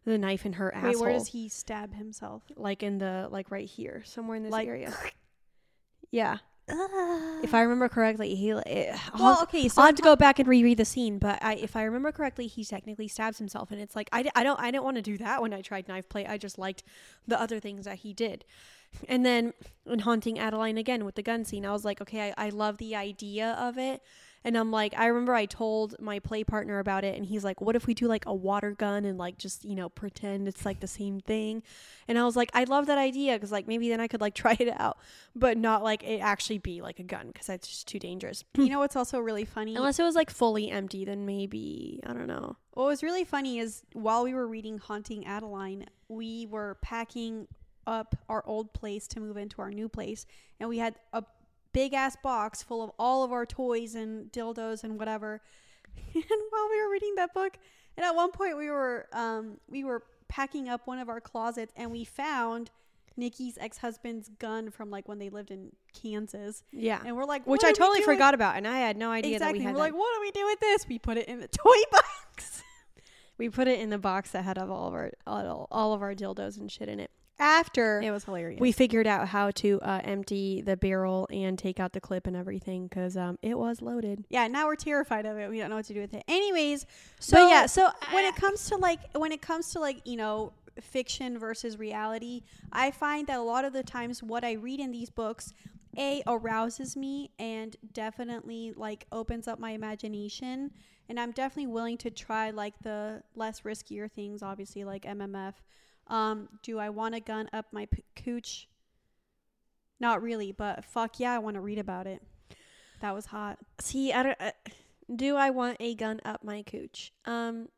[0.06, 2.44] the knife in her asshole Wait, where does he stab himself?
[2.56, 4.94] like in the like right here, somewhere in this Like- area.
[6.12, 6.38] Yeah,
[6.68, 8.50] if I remember correctly, he.
[8.50, 11.20] It, eh, I'll, Well, okay, so I'll have to go back and reread the scene,
[11.20, 14.44] but I, if I remember correctly, he technically stabs himself, and it's like I, I
[14.44, 16.26] don't I didn't want to do that when I tried knife play.
[16.26, 16.84] I just liked
[17.28, 18.46] the other things that he did.
[19.10, 19.54] And then
[19.86, 22.78] in haunting Adeline again with the gun scene, I was like, okay, I, I love
[22.78, 24.02] the idea of it.
[24.46, 27.62] And I'm like, I remember I told my play partner about it, and he's like,
[27.62, 30.64] "What if we do like a water gun and like just you know pretend it's
[30.64, 31.64] like the same thing?"
[32.08, 34.36] And I was like, I love that idea because like maybe then I could like
[34.46, 35.00] try it out,
[35.36, 38.44] but not like it actually be like a gun because that's just too dangerous.
[38.56, 39.76] you know what's also really funny?
[39.76, 42.56] Unless it was like fully empty, then maybe I don't know.
[42.76, 47.48] What was really funny is while we were reading Haunting Adeline, we were packing
[47.88, 50.28] up our old place to move into our new place,
[50.60, 51.24] and we had a
[51.76, 55.42] big ass box full of all of our toys and dildos and whatever.
[56.16, 57.58] And while we were reading that book,
[57.98, 61.74] and at one point we were um, we were packing up one of our closets,
[61.76, 62.72] and we found
[63.18, 67.46] Nikki's ex husband's gun from like when they lived in Kansas, Yeah, and we're like,
[67.46, 69.60] which I totally forgot about, and I had no idea exactly.
[69.60, 69.76] that we had.
[69.76, 69.92] We're that.
[69.92, 70.88] like, what do we do with this?
[70.88, 72.64] We put it in the toy box.
[73.38, 76.16] we put it in the box that had all of our all, all of our
[76.16, 77.12] dildos and shit in it.
[77.38, 78.62] After it was hilarious.
[78.62, 82.36] we figured out how to uh, empty the barrel and take out the clip and
[82.36, 84.26] everything because um, it was loaded.
[84.30, 85.50] yeah, now we're terrified of it.
[85.50, 86.24] We don't know what to do with it.
[86.28, 86.86] Anyways,
[87.20, 90.16] So so yeah, so when it comes to like when it comes to like you
[90.16, 94.80] know fiction versus reality, I find that a lot of the times what I read
[94.80, 95.54] in these books
[95.98, 100.72] a arouses me and definitely like opens up my imagination
[101.08, 105.54] and I'm definitely willing to try like the less riskier things obviously like MMF.
[106.08, 108.68] Um do I want a gun up my p- cooch?
[110.00, 112.22] Not really, but fuck yeah, I want to read about it.
[113.02, 113.58] That was hot.
[113.80, 114.38] see, I don't.
[114.42, 114.52] Uh,
[115.16, 117.12] do I want a gun up my cooch?
[117.26, 117.70] Um,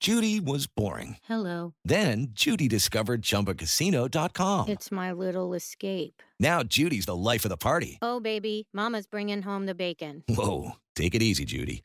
[0.00, 1.16] Judy was boring.
[1.28, 1.74] Hello.
[1.84, 4.68] Then Judy discovered ChumbaCasino.com.
[4.68, 6.22] It's my little escape.
[6.40, 7.98] Now Judy's the life of the party.
[8.02, 10.24] Oh, baby, Mama's bringing home the bacon.
[10.28, 11.84] Whoa, take it easy, Judy.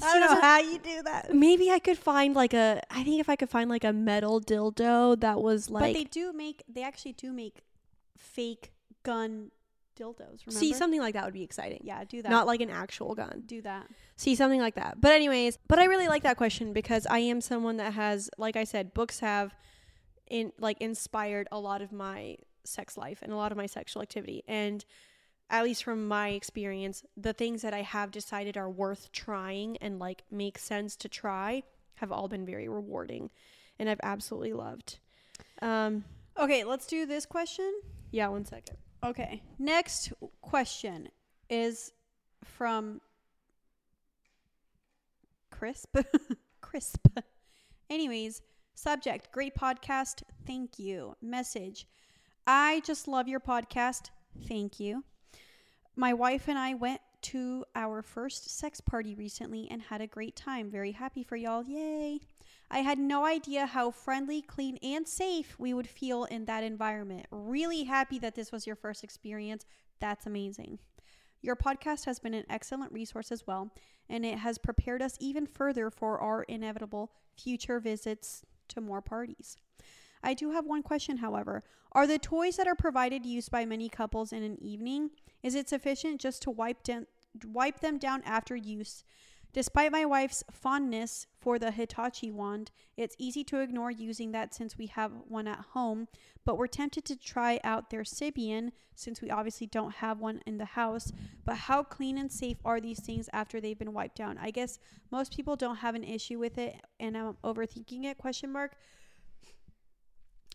[0.00, 1.34] I don't know how you do that.
[1.34, 2.82] Maybe I could find like a.
[2.90, 5.82] I think if I could find like a metal dildo that was like.
[5.82, 6.62] but they do make.
[6.68, 7.62] They actually do make
[8.16, 9.50] fake gun
[9.98, 10.46] dildos.
[10.46, 10.50] Remember?
[10.52, 11.80] see something like that would be exciting.
[11.82, 12.30] Yeah, do that.
[12.30, 13.42] Not like an actual gun.
[13.46, 13.86] do that.
[14.16, 15.00] see something like that.
[15.00, 18.56] But anyways, but I really like that question because I am someone that has, like
[18.56, 19.54] I said, books have
[20.30, 24.02] in like inspired a lot of my sex life and a lot of my sexual
[24.02, 24.42] activity.
[24.48, 24.84] And
[25.52, 29.98] at least from my experience, the things that I have decided are worth trying and
[29.98, 31.62] like make sense to try
[31.96, 33.30] have all been very rewarding
[33.78, 34.98] and I've absolutely loved.
[35.60, 36.04] Um
[36.38, 37.70] Okay, let's do this question.
[38.10, 38.78] yeah, one second.
[39.04, 39.42] Okay.
[39.58, 41.08] Next question
[41.50, 41.92] is
[42.42, 43.02] from
[45.50, 45.96] Crisp.
[46.62, 47.06] Crisp.
[47.90, 48.40] Anyways,
[48.74, 50.22] subject great podcast.
[50.46, 51.14] Thank you.
[51.20, 51.86] Message
[52.46, 54.08] I just love your podcast.
[54.48, 55.04] Thank you.
[55.94, 60.34] My wife and I went to our first sex party recently and had a great
[60.34, 60.70] time.
[60.70, 61.64] Very happy for y'all.
[61.64, 62.20] Yay.
[62.70, 67.26] I had no idea how friendly, clean, and safe we would feel in that environment.
[67.30, 69.66] Really happy that this was your first experience.
[70.00, 70.78] That's amazing.
[71.42, 73.74] Your podcast has been an excellent resource as well,
[74.08, 79.56] and it has prepared us even further for our inevitable future visits to more parties.
[80.22, 81.62] I do have one question, however.
[81.92, 85.10] Are the toys that are provided used by many couples in an evening?
[85.42, 86.86] Is it sufficient just to wipe
[87.44, 89.04] wipe them down after use?
[89.52, 94.78] Despite my wife's fondness for the Hitachi wand, it's easy to ignore using that since
[94.78, 96.08] we have one at home,
[96.46, 100.56] but we're tempted to try out their Sybian since we obviously don't have one in
[100.56, 101.12] the house.
[101.44, 104.38] But how clean and safe are these things after they've been wiped down?
[104.40, 104.78] I guess
[105.10, 108.76] most people don't have an issue with it and I'm overthinking it question mark.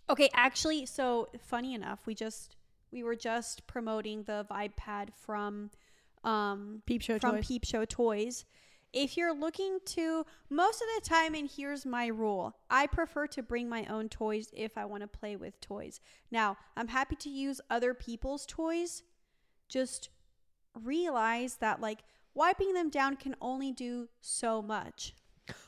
[0.10, 2.56] Okay, actually, so funny enough, we just
[2.92, 5.70] we were just promoting the Vibe Pad from
[6.24, 7.48] um Peep Show from toys.
[7.48, 8.46] Peep Show Toys.
[8.94, 12.56] If you're looking to most of the time and here's my rule.
[12.70, 16.00] I prefer to bring my own toys if I want to play with toys.
[16.32, 19.04] Now, I'm happy to use other people's toys.
[19.68, 20.10] Just
[20.74, 22.00] realize that like
[22.34, 25.14] wiping them down can only do so much.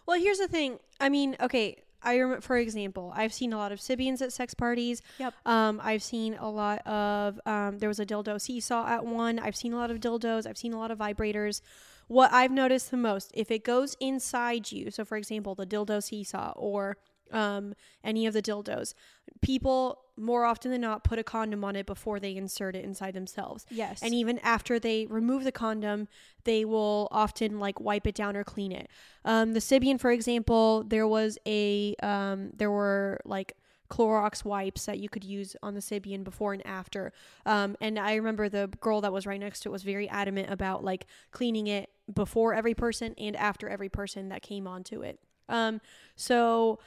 [0.05, 0.79] Well, here's the thing.
[0.99, 4.53] I mean, okay, I remember, for example, I've seen a lot of Sybians at sex
[4.53, 5.01] parties.
[5.19, 5.33] Yep.
[5.45, 9.39] Um, I've seen a lot of, um, there was a dildo seesaw at one.
[9.39, 10.47] I've seen a lot of dildos.
[10.47, 11.61] I've seen a lot of vibrators.
[12.07, 16.01] What I've noticed the most, if it goes inside you, so for example, the dildo
[16.01, 16.97] seesaw or
[17.31, 18.93] um, any of the dildos,
[19.41, 23.13] people more often than not put a condom on it before they insert it inside
[23.13, 23.65] themselves.
[23.69, 24.01] Yes.
[24.03, 26.07] And even after they remove the condom,
[26.43, 28.89] they will often like wipe it down or clean it.
[29.23, 33.53] Um, the Sybian, for example, there was a um, there were like
[33.89, 37.13] Clorox wipes that you could use on the Sybian before and after.
[37.45, 40.51] Um, and I remember the girl that was right next to it was very adamant
[40.51, 45.19] about like cleaning it before every person and after every person that came onto it.
[45.47, 45.79] Um,
[46.17, 46.79] so.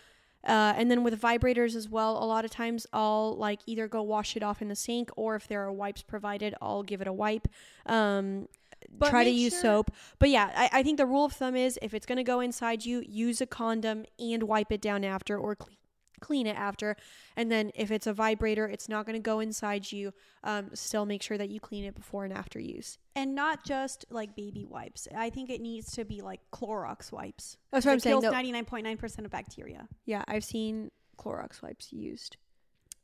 [0.46, 4.02] Uh, and then with vibrators as well, a lot of times I'll like either go
[4.02, 7.06] wash it off in the sink or if there are wipes provided, I'll give it
[7.06, 7.46] a wipe.
[7.86, 8.48] Um,
[8.90, 9.90] But try to use sure- soap.
[10.18, 12.40] But yeah, I, I think the rule of thumb is if it's going to go
[12.40, 15.76] inside you, use a condom and wipe it down after or clean.
[16.22, 16.96] Clean it after,
[17.36, 20.14] and then if it's a vibrator, it's not going to go inside you.
[20.44, 22.96] Um, still make sure that you clean it before and after use.
[23.14, 25.06] and not just like baby wipes.
[25.14, 27.58] I think it needs to be like Clorox wipes.
[27.70, 29.88] That's what I'm it saying, Kills ninety nine point nine percent of bacteria.
[30.06, 32.36] Yeah, I've seen Clorox wipes used.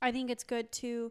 [0.00, 1.10] I think it's good to,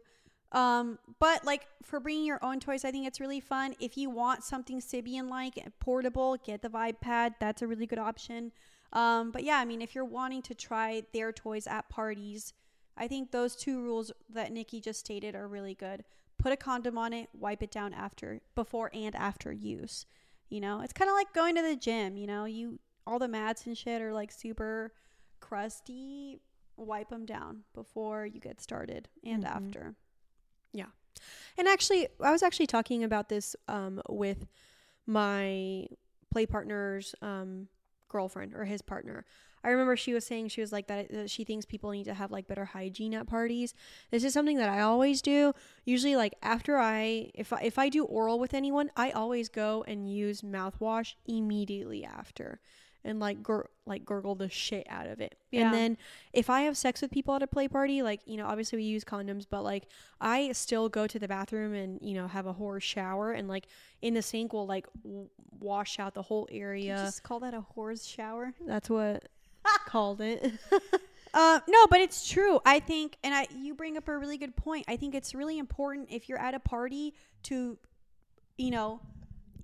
[0.52, 3.74] um, but like for bringing your own toys, I think it's really fun.
[3.80, 7.34] If you want something Sybian like portable, get the Vibe Pad.
[7.38, 8.52] That's a really good option.
[8.92, 12.52] Um, but yeah, I mean, if you're wanting to try their toys at parties,
[12.96, 16.04] I think those two rules that Nikki just stated are really good.
[16.38, 20.06] Put a condom on it, wipe it down after, before and after use.
[20.48, 22.16] You know, it's kind of like going to the gym.
[22.16, 24.92] You know, you all the mats and shit are like super
[25.40, 26.38] crusty.
[26.76, 29.48] Wipe them down before you get started and Mhm.
[29.48, 29.94] after.
[30.72, 30.86] Yeah,
[31.56, 34.46] and actually, I was actually talking about this um, with
[35.06, 35.88] my
[36.30, 37.68] play partner's um,
[38.08, 39.24] girlfriend or his partner.
[39.64, 42.14] I remember she was saying she was like that, that she thinks people need to
[42.14, 43.74] have like better hygiene at parties.
[44.10, 45.52] This is something that I always do.
[45.84, 49.84] Usually, like after I if I, if I do oral with anyone, I always go
[49.88, 52.60] and use mouthwash immediately after.
[53.04, 55.36] And like gur- like gurgle the shit out of it.
[55.50, 55.66] Yeah.
[55.66, 55.98] And then
[56.32, 58.84] if I have sex with people at a play party, like, you know, obviously we
[58.84, 59.84] use condoms, but like
[60.20, 63.66] I still go to the bathroom and, you know, have a horror shower and like
[64.02, 65.28] in the sink will like w-
[65.60, 66.96] wash out the whole area.
[66.96, 68.52] just call that a whore's shower?
[68.66, 69.28] That's what
[69.86, 70.52] called it.
[71.34, 72.58] Uh, no, but it's true.
[72.64, 74.86] I think, and I you bring up a really good point.
[74.88, 77.12] I think it's really important if you're at a party
[77.44, 77.78] to,
[78.56, 79.00] you know,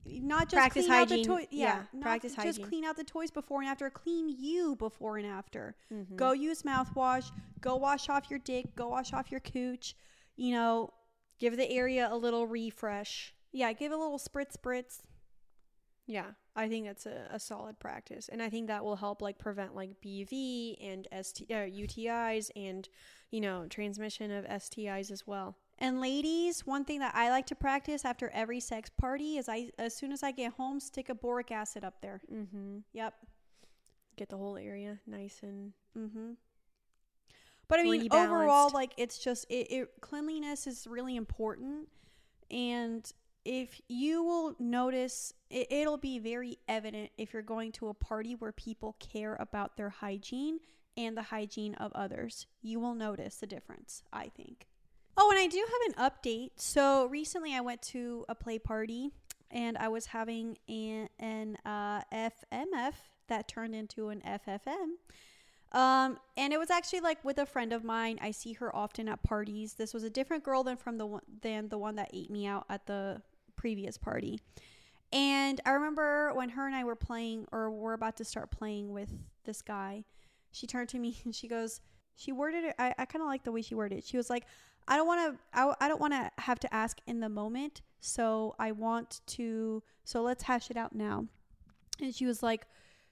[0.07, 1.25] not just Practice clean out the hygiene.
[1.27, 1.47] toy.
[1.51, 2.67] Yeah, Yeah, practice just hygiene.
[2.67, 3.89] clean out the toys before and after.
[3.91, 5.75] Clean you before and after.
[5.93, 6.17] Mm-hmm.
[6.17, 7.31] Go use mouthwash.
[7.61, 8.75] Go wash off your dick.
[8.77, 9.95] Go wash off your cooch.
[10.37, 10.91] You know,
[11.41, 13.35] Give the area a little refresh.
[13.53, 13.73] yeah.
[13.73, 15.01] Give it a little spritz, spritz.
[16.07, 19.39] Yeah, I think that's a, a solid practice, and I think that will help like
[19.39, 22.87] prevent like BV and ST uh, UTIs and
[23.31, 25.57] you know transmission of STIs as well.
[25.79, 29.71] And ladies, one thing that I like to practice after every sex party is I,
[29.79, 32.21] as soon as I get home, stick a boric acid up there.
[32.33, 32.79] Mm-hmm.
[32.93, 33.15] Yep.
[34.17, 36.33] Get the whole area nice and Mm-hmm.
[37.69, 38.25] But I mean, Rebalanced.
[38.25, 39.89] overall, like it's just it, it.
[40.01, 41.89] Cleanliness is really important,
[42.51, 43.11] and
[43.45, 48.35] if you will notice, it, it'll be very evident if you're going to a party
[48.35, 50.59] where people care about their hygiene
[50.97, 52.47] and the hygiene of others.
[52.61, 54.03] You will notice the difference.
[54.13, 54.67] I think.
[55.17, 56.51] Oh, and I do have an update.
[56.57, 59.11] So recently, I went to a play party,
[59.51, 62.95] and I was having an an uh, FMF
[63.29, 64.97] that turned into an FFM.
[65.73, 68.19] Um, and it was actually like with a friend of mine.
[68.23, 69.75] I see her often at parties.
[69.75, 72.47] This was a different girl than from the one than the one that ate me
[72.47, 73.23] out at the
[73.57, 74.41] previous party.
[75.13, 78.93] And I remember when her and I were playing or were about to start playing
[78.93, 79.11] with
[79.45, 80.05] this guy,
[80.51, 81.81] she turned to me and she goes,
[82.17, 82.75] she worded it.
[82.79, 84.05] I, I kind of like the way she worded it.
[84.05, 84.45] She was like,
[84.87, 87.83] I don't want to, I, I don't want to have to ask in the moment.
[88.01, 91.27] So I want to, so let's hash it out now.
[92.01, 92.67] And she was like,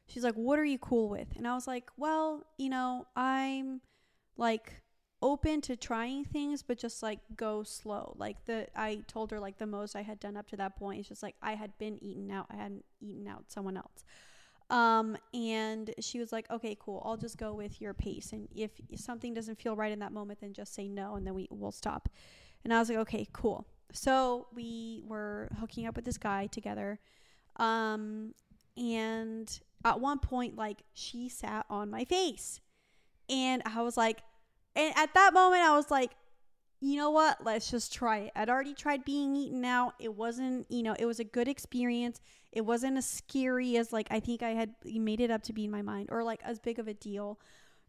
[0.06, 1.28] she's like, what are you cool with?
[1.36, 3.80] And I was like, well, you know, I'm
[4.36, 4.82] like
[5.22, 8.14] open to trying things, but just like go slow.
[8.18, 11.00] Like the, I told her like the most I had done up to that point
[11.00, 12.46] is just like I had been eaten out.
[12.50, 14.04] I hadn't eaten out someone else.
[14.70, 17.02] Um, and she was like, okay, cool.
[17.04, 18.32] I'll just go with your pace.
[18.32, 21.16] And if something doesn't feel right in that moment, then just say no.
[21.16, 22.08] And then we will stop.
[22.64, 23.66] And I was like, okay, cool.
[23.92, 26.98] So we were hooking up with this guy together.
[27.56, 28.34] Um,
[28.76, 32.60] and at one point, like she sat on my face.
[33.28, 34.22] And I was like,
[34.74, 36.12] and at that moment, I was like,
[36.82, 37.44] you know what?
[37.44, 38.32] Let's just try it.
[38.34, 39.94] I'd already tried being eaten out.
[40.00, 42.20] It wasn't, you know, it was a good experience.
[42.50, 45.64] It wasn't as scary as like I think I had made it up to be
[45.64, 47.38] in my mind or like as big of a deal.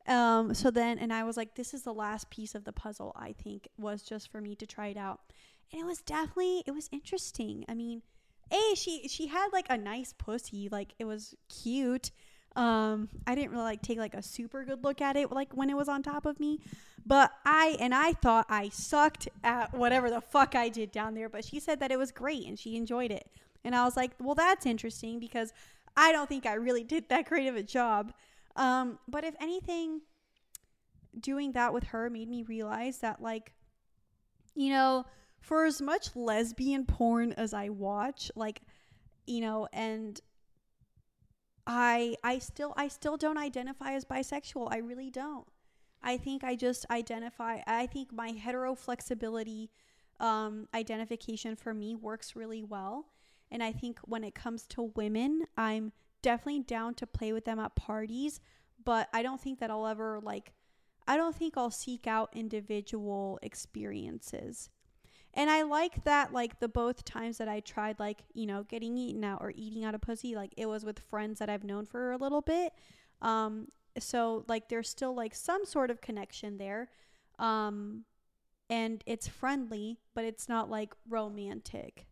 [0.06, 3.14] Um, so then, and I was like, this is the last piece of the puzzle,
[3.16, 5.22] I think, was just for me to try it out.
[5.72, 7.66] And it was definitely, it was interesting.
[7.68, 8.04] I mean,
[8.52, 10.70] A, she, she had like a nice pussy.
[10.70, 12.12] Like it was cute.
[12.56, 15.72] Um, I didn't really like take like a super good look at it like when
[15.72, 16.60] it was on top of me,
[17.06, 21.30] but I and I thought I sucked at whatever the fuck I did down there.
[21.30, 23.28] But she said that it was great and she enjoyed it,
[23.64, 25.52] and I was like, well, that's interesting because
[25.96, 28.14] I don't think I really did that great of a job.
[28.56, 30.02] Um, but if anything,
[31.20, 33.54] doing that with her made me realize that like,
[34.56, 35.06] you know,
[35.42, 38.62] for as much lesbian porn as I watch, like,
[39.26, 40.20] you know, and
[41.66, 44.68] I I still I still don't identify as bisexual.
[44.72, 45.48] I really don't.
[46.02, 49.70] I think I just identify I think my hetero flexibility
[50.20, 53.08] um identification for me works really well.
[53.50, 57.60] And I think when it comes to women, I'm definitely down to play with them
[57.60, 58.42] at parties,
[58.84, 60.54] but I don't think that I'll ever like
[61.08, 64.70] I don't think I'll seek out individual experiences.
[65.36, 68.98] And I like that, like, the both times that I tried, like, you know, getting
[68.98, 71.86] eaten out or eating out of pussy, like, it was with friends that I've known
[71.86, 72.74] for a little bit.
[73.22, 76.90] Um, so, like, there's still, like, some sort of connection there.
[77.40, 78.06] Um,
[78.70, 82.06] and it's friendly, but it's not, like, romantic.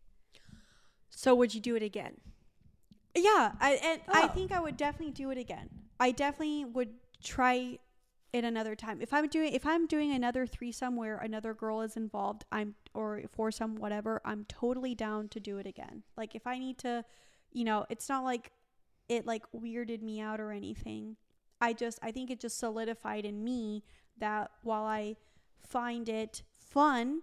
[1.10, 2.20] So would you do it again?
[3.14, 4.28] Yeah, I and I Oh.
[4.28, 5.68] think I would definitely do it again.
[6.00, 7.78] I definitely would try
[8.32, 9.00] it another time.
[9.00, 13.22] If I'm doing if I'm doing another threesome where another girl is involved, I'm or
[13.30, 16.02] foursome whatever, I'm totally down to do it again.
[16.16, 17.04] Like if I need to,
[17.52, 18.52] you know, it's not like
[19.08, 21.16] it like weirded me out or anything.
[21.60, 23.84] I just I think it just solidified in me
[24.18, 25.16] that while I
[25.60, 27.22] find it fun,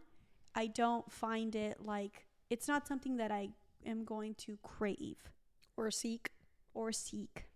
[0.55, 3.49] I don't find it like it's not something that I
[3.85, 5.31] am going to crave
[5.77, 6.29] Or seek?
[6.73, 7.48] or seek.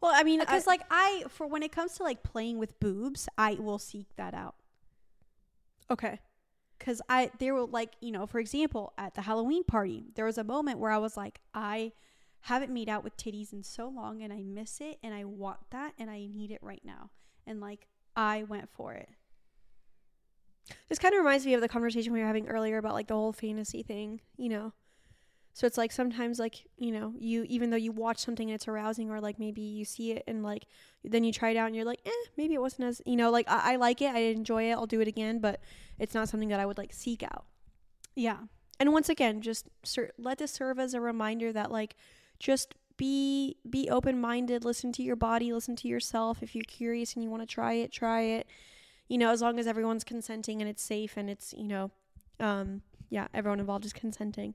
[0.00, 2.78] Well, I mean, uh, Because like I for when it comes to like playing with
[2.80, 4.54] boobs, I will seek that out.
[5.90, 6.20] okay.
[6.78, 10.38] Cause I there were like, you know, for example, at the Halloween party, there was
[10.38, 11.92] a moment where I was like, I
[12.42, 15.58] haven't made out with titties in so long and I miss it and I want
[15.70, 17.10] that and I need it right now.
[17.46, 19.08] And like I went for it.
[20.88, 23.14] This kind of reminds me of the conversation we were having earlier about like the
[23.14, 24.72] whole fantasy thing, you know.
[25.58, 28.68] So it's like sometimes like, you know, you even though you watch something and it's
[28.68, 30.66] arousing or like maybe you see it and like
[31.02, 33.32] then you try it out and you're like, eh, maybe it wasn't as you know,
[33.32, 35.58] like I, I like it, I enjoy it, I'll do it again, but
[35.98, 37.44] it's not something that I would like seek out.
[38.14, 38.36] Yeah.
[38.78, 41.96] And once again, just ser- let this serve as a reminder that like
[42.38, 46.40] just be be open minded, listen to your body, listen to yourself.
[46.40, 48.46] If you're curious and you want to try it, try it.
[49.08, 51.90] You know, as long as everyone's consenting and it's safe and it's, you know,
[52.38, 54.54] um, yeah, everyone involved is consenting.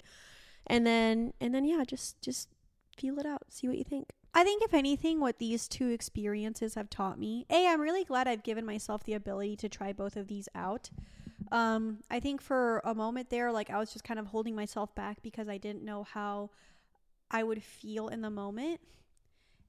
[0.68, 2.49] And then and then yeah, just just
[2.97, 4.11] feel it out, see what you think.
[4.34, 8.28] I think if anything, what these two experiences have taught me, a, I'm really glad
[8.28, 10.89] I've given myself the ability to try both of these out.
[11.51, 14.95] Um, I think for a moment there, like I was just kind of holding myself
[14.95, 16.49] back because I didn't know how
[17.30, 18.82] I would feel in the moment,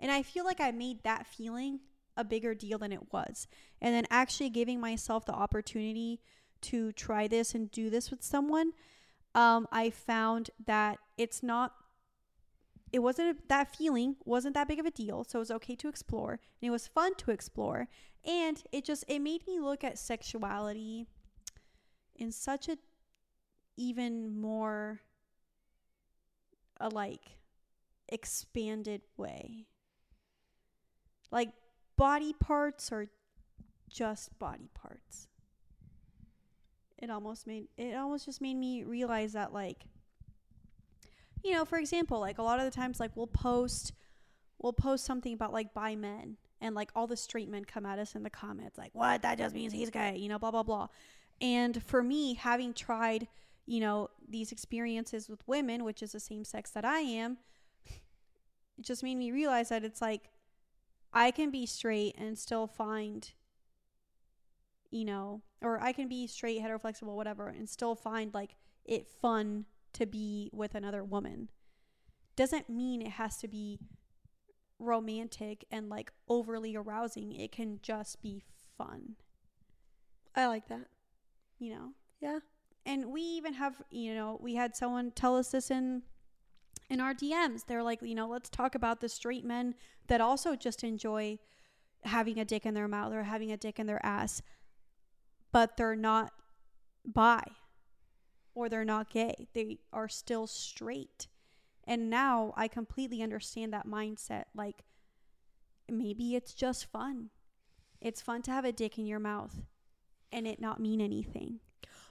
[0.00, 1.80] and I feel like I made that feeling
[2.16, 3.46] a bigger deal than it was,
[3.82, 6.20] and then actually giving myself the opportunity
[6.62, 8.72] to try this and do this with someone.
[9.34, 11.72] Um, I found that it's not
[12.92, 15.88] it wasn't that feeling wasn't that big of a deal so it was okay to
[15.88, 17.88] explore and it was fun to explore
[18.24, 21.06] and it just it made me look at sexuality
[22.14, 22.78] in such a
[23.76, 25.00] even more
[26.80, 27.38] a like
[28.08, 29.66] expanded way.
[31.30, 31.50] Like
[31.96, 33.06] body parts are
[33.88, 35.28] just body parts
[37.04, 39.86] it almost made it almost just made me realize that like
[41.44, 43.92] you know, for example, like a lot of the times, like we'll post,
[44.58, 47.98] we'll post something about like by men, and like all the straight men come at
[47.98, 49.20] us in the comments, like, what?
[49.22, 50.88] That just means he's gay, you know, blah, blah, blah.
[51.42, 53.28] And for me, having tried,
[53.66, 57.36] you know, these experiences with women, which is the same sex that I am,
[57.86, 60.30] it just made me realize that it's like
[61.12, 63.30] I can be straight and still find,
[64.94, 69.64] you know, or I can be straight, heteroflexible, whatever, and still find like it fun
[69.94, 71.50] to be with another woman
[72.36, 73.80] doesn't mean it has to be
[74.78, 77.32] romantic and like overly arousing.
[77.32, 78.42] It can just be
[78.78, 79.16] fun,
[80.34, 80.86] I like that.
[81.58, 81.92] you know?
[82.20, 82.38] Yeah.
[82.86, 86.02] And we even have, you know, we had someone tell us this in
[86.90, 87.64] in our DMs.
[87.66, 89.74] They're like, you know, let's talk about the straight men
[90.08, 91.38] that also just enjoy
[92.04, 94.42] having a dick in their mouth or having a dick in their ass,
[95.54, 96.32] but they're not
[97.06, 97.44] bi
[98.56, 99.46] or they're not gay.
[99.54, 101.28] They are still straight.
[101.84, 104.46] And now I completely understand that mindset.
[104.52, 104.82] Like,
[105.88, 107.30] maybe it's just fun.
[108.00, 109.62] It's fun to have a dick in your mouth
[110.32, 111.60] and it not mean anything.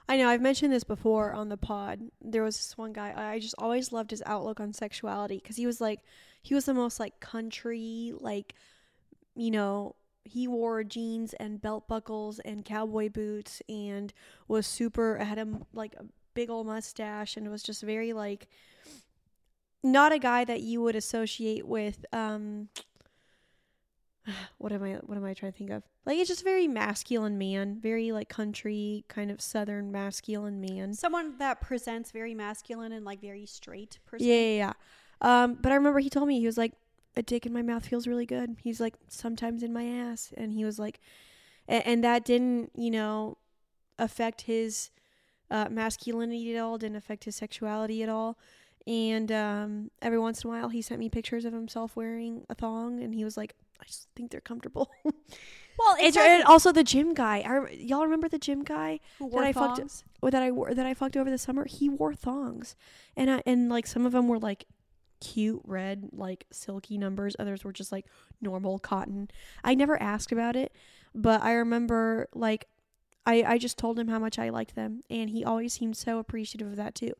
[0.08, 2.00] I know I've mentioned this before on the pod.
[2.22, 5.66] There was this one guy I just always loved his outlook on sexuality because he
[5.66, 6.00] was like
[6.42, 8.54] he was the most like country like
[9.34, 14.12] you know he wore jeans and belt buckles and cowboy boots and
[14.48, 16.04] was super had a like a
[16.34, 18.48] big old mustache and was just very like
[19.82, 22.68] not a guy that you would associate with um
[24.58, 25.82] what am I what am I trying to think of?
[26.06, 30.94] Like it's just a very masculine man, very like country kind of southern masculine man.
[30.94, 34.26] Someone that presents very masculine and like very straight person.
[34.26, 34.72] Yeah, yeah, yeah.
[35.20, 36.72] Um, but I remember he told me he was like,
[37.16, 38.56] a dick in my mouth feels really good.
[38.62, 41.00] He's like, sometimes in my ass, and he was like,
[41.68, 43.38] and, and that didn't, you know,
[43.98, 44.90] affect his
[45.50, 46.78] uh, masculinity at all.
[46.78, 48.38] Didn't affect his sexuality at all.
[48.86, 52.54] And um, every once in a while, he sent me pictures of himself wearing a
[52.54, 54.90] thong, and he was like, I just think they're comfortable.
[55.76, 57.38] Well, It's, it's and also the gym guy.
[57.40, 60.04] I y'all remember the gym guy who that I fucked thongs.
[60.22, 61.64] that I wore that I fucked over the summer?
[61.68, 62.76] He wore thongs,
[63.16, 64.66] and I, and like some of them were like
[65.24, 67.34] cute red like silky numbers.
[67.38, 68.06] Others were just like
[68.40, 69.30] normal cotton.
[69.64, 70.72] I never asked about it,
[71.14, 72.66] but I remember like
[73.26, 76.18] I I just told him how much I liked them, and he always seemed so
[76.18, 77.12] appreciative of that too.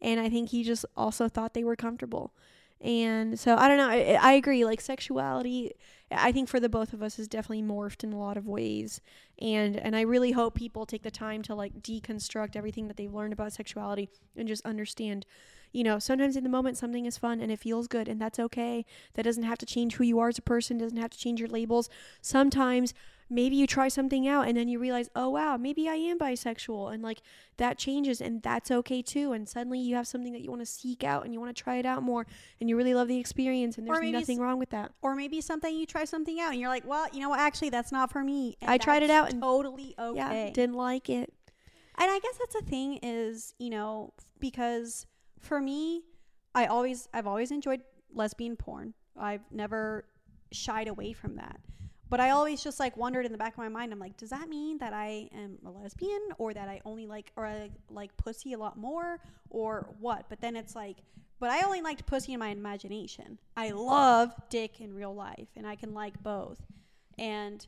[0.00, 2.34] And I think he just also thought they were comfortable.
[2.80, 3.88] And so I don't know.
[3.88, 4.64] I, I agree.
[4.64, 5.72] Like sexuality,
[6.10, 9.00] I think for the both of us is definitely morphed in a lot of ways.
[9.40, 13.12] And and I really hope people take the time to like deconstruct everything that they've
[13.14, 15.26] learned about sexuality and just understand.
[15.72, 18.38] You know, sometimes in the moment something is fun and it feels good, and that's
[18.38, 18.84] okay.
[19.14, 20.78] That doesn't have to change who you are as a person.
[20.78, 21.88] Doesn't have to change your labels.
[22.20, 22.94] Sometimes
[23.30, 26.92] maybe you try something out and then you realize, oh wow, maybe I am bisexual,
[26.92, 27.22] and like
[27.56, 29.32] that changes, and that's okay too.
[29.32, 31.62] And suddenly you have something that you want to seek out and you want to
[31.62, 32.26] try it out more,
[32.60, 34.92] and you really love the experience, and there's nothing wrong with that.
[35.00, 37.40] Or maybe something you try something out and you're like, well, you know what?
[37.40, 38.56] Actually, that's not for me.
[38.60, 40.16] And I tried it out and- totally okay.
[40.18, 41.32] Yeah, didn't like it.
[41.98, 45.06] And I guess that's the thing is, you know, because
[45.42, 46.02] for me,
[46.54, 47.82] I always I've always enjoyed
[48.14, 48.94] lesbian porn.
[49.18, 50.06] I've never
[50.52, 51.60] shied away from that.
[52.08, 54.30] But I always just like wondered in the back of my mind, I'm like, does
[54.30, 58.16] that mean that I am a lesbian or that I only like or I like
[58.18, 60.26] pussy a lot more or what?
[60.28, 60.98] But then it's like,
[61.40, 63.38] but I only liked pussy in my imagination.
[63.56, 66.60] I love dick in real life and I can like both.
[67.18, 67.66] And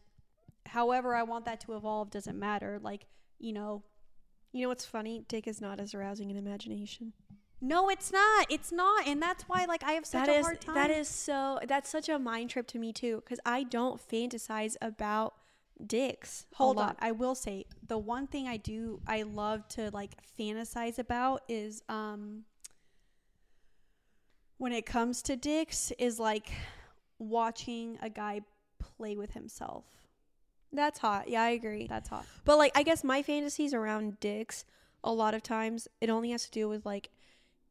[0.67, 2.79] however I want that to evolve doesn't matter.
[2.83, 3.07] Like,
[3.39, 3.83] you know,
[4.53, 5.25] You know what's funny?
[5.27, 7.13] Dick is not as arousing in imagination.
[7.65, 8.47] No, it's not.
[8.51, 9.07] It's not.
[9.07, 10.75] And that's why like I have such That a is hard time.
[10.75, 14.77] that is so that's such a mind trip to me too because I don't fantasize
[14.83, 15.35] about
[15.85, 16.47] dicks.
[16.55, 16.95] Hold on.
[17.01, 21.83] I will say the one thing I do I love to like fantasize about is
[21.89, 22.45] um
[24.59, 26.53] when it comes to dicks is like
[27.19, 28.43] watching a guy
[28.79, 29.85] play with himself.
[30.73, 31.29] That's hot.
[31.29, 31.87] Yeah, I agree.
[31.87, 32.27] That's hot.
[32.45, 34.65] But like I guess my fantasies around dicks
[35.03, 37.11] a lot of times it only has to do with like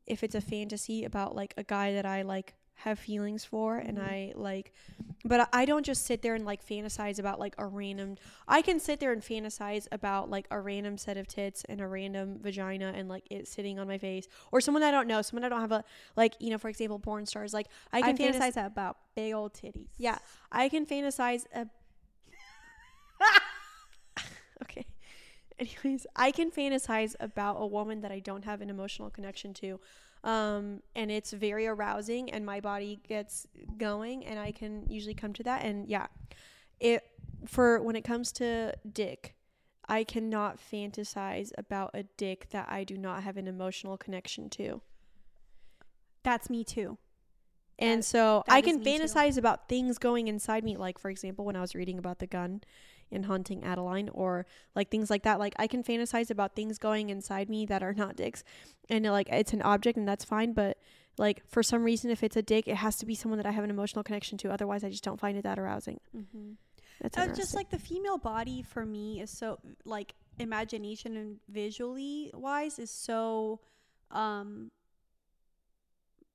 [0.08, 3.97] if it's a fantasy about like a guy that I like have feelings for and
[3.99, 4.04] Mhm.
[4.04, 4.74] I like
[5.24, 8.62] but I- I don't just sit there and like fantasize about like a random I
[8.62, 12.39] can sit there and fantasize about like a random set of tits and a random
[12.41, 15.49] vagina and like it sitting on my face or someone I don't know, someone I
[15.49, 15.84] don't have a
[16.18, 19.34] like, you know, for example, porn stars like I I can fantasize fantasize about big
[19.34, 19.89] old titties.
[19.97, 20.18] yeah,
[20.51, 21.45] I can fantasize.
[21.56, 21.70] A-
[24.64, 24.86] okay.
[25.84, 29.80] Anyways, I can fantasize about a woman that I don't have an emotional connection to.
[30.24, 33.45] Um, and it's very arousing, and my body gets
[33.78, 35.64] going, and I can usually come to that.
[35.64, 36.07] And yeah,
[36.80, 37.03] it
[37.45, 39.36] for when it comes to dick,
[39.89, 44.82] I cannot fantasize about a dick that I do not have an emotional connection to.
[46.24, 46.97] That's me too.
[47.78, 49.03] And That- so that I can me too.
[49.03, 50.78] fantasize about things going inside me.
[50.78, 52.61] Like, for example, when I was reading about the gun
[53.14, 54.45] in Haunting Adeline or
[54.76, 55.39] like things like that.
[55.39, 58.43] Like, I can fantasize about things going inside me that are not dicks.
[58.89, 60.53] And like, it's an object and that's fine.
[60.53, 60.78] But
[61.18, 63.51] like, for some reason, if it's a dick, it has to be someone that I
[63.51, 64.51] have an emotional connection to.
[64.51, 65.99] Otherwise, I just don't find it that arousing.
[66.16, 66.51] Mm-hmm.
[67.01, 72.32] That's Uh, just like the female body for me is so like imagination and visually
[72.34, 73.59] wise is so
[74.09, 74.72] um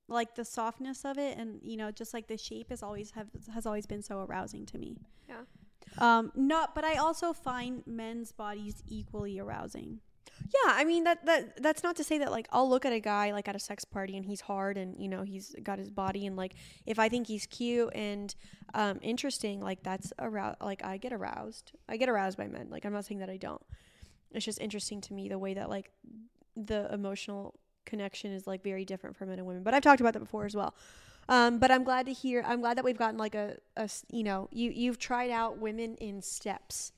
[0.07, 3.27] like the softness of it and you know just like the shape is always have
[3.53, 5.41] has always been so arousing to me Yeah.
[5.97, 9.99] Um not but i also find men's bodies equally arousing
[10.47, 12.99] Yeah, I mean that that that's not to say that like I'll look at a
[12.99, 15.89] guy like at a sex party and he's hard and you know he's got his
[15.89, 16.53] body and like
[16.85, 18.33] if I think he's cute and
[18.73, 21.73] um interesting like that's aroused like I get aroused.
[21.87, 22.67] I get aroused by men.
[22.69, 23.61] Like I'm not saying that I don't.
[24.31, 25.91] It's just interesting to me the way that like
[26.55, 29.63] the emotional connection is like very different for men and women.
[29.63, 30.73] But I've talked about that before as well.
[31.29, 32.43] Um, but I'm glad to hear.
[32.45, 33.57] I'm glad that we've gotten like a,
[34.11, 36.91] you know you you've tried out women in steps.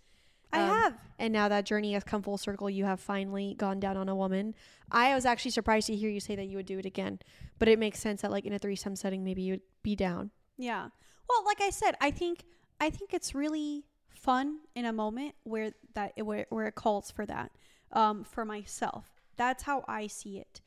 [0.54, 2.70] i Um, have and now that journey has come full circle.
[2.70, 4.56] You have finally gone down on a woman.
[4.90, 7.20] I was actually surprised to hear you say that you would do it again,
[7.60, 10.32] but it makes sense that like in a threesome setting, maybe you'd be down.
[10.58, 10.88] Yeah.
[11.30, 12.46] Well, like I said, I think
[12.80, 17.26] I think it's really fun in a moment where that where where it calls for
[17.26, 17.52] that.
[17.92, 20.62] Um, for myself, that's how I see it.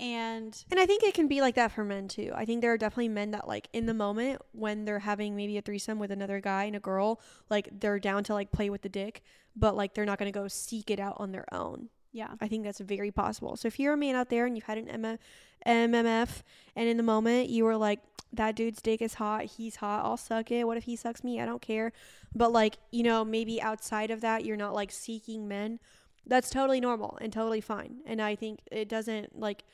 [0.00, 2.32] And And I think it can be like that for men too.
[2.34, 5.58] I think there are definitely men that like in the moment when they're having maybe
[5.58, 7.20] a threesome with another guy and a girl,
[7.50, 9.22] like they're down to like play with the dick,
[9.56, 11.88] but like they're not going to go seek it out on their own.
[12.12, 13.56] yeah, I think that's very possible.
[13.56, 15.18] So if you're a man out there and you've had an M-
[15.66, 16.42] MMF
[16.76, 18.00] and in the moment you were like,
[18.32, 20.64] that dude's dick is hot, he's hot, I'll suck it.
[20.64, 21.40] What if he sucks me?
[21.40, 21.92] I don't care.
[22.34, 25.80] But like, you know, maybe outside of that, you're not like seeking men.
[26.26, 28.00] That's totally normal and totally fine.
[28.04, 29.64] And I think it doesn't like,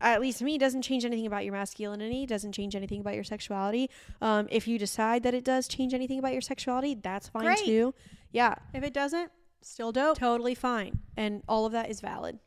[0.00, 2.26] at least to me, doesn't change anything about your masculinity.
[2.26, 3.90] Doesn't change anything about your sexuality.
[4.20, 7.64] Um, if you decide that it does change anything about your sexuality, that's fine Great.
[7.64, 7.94] too.
[8.32, 9.30] Yeah, if it doesn't,
[9.62, 10.18] still dope.
[10.18, 11.00] totally fine.
[11.16, 12.38] And all of that is valid.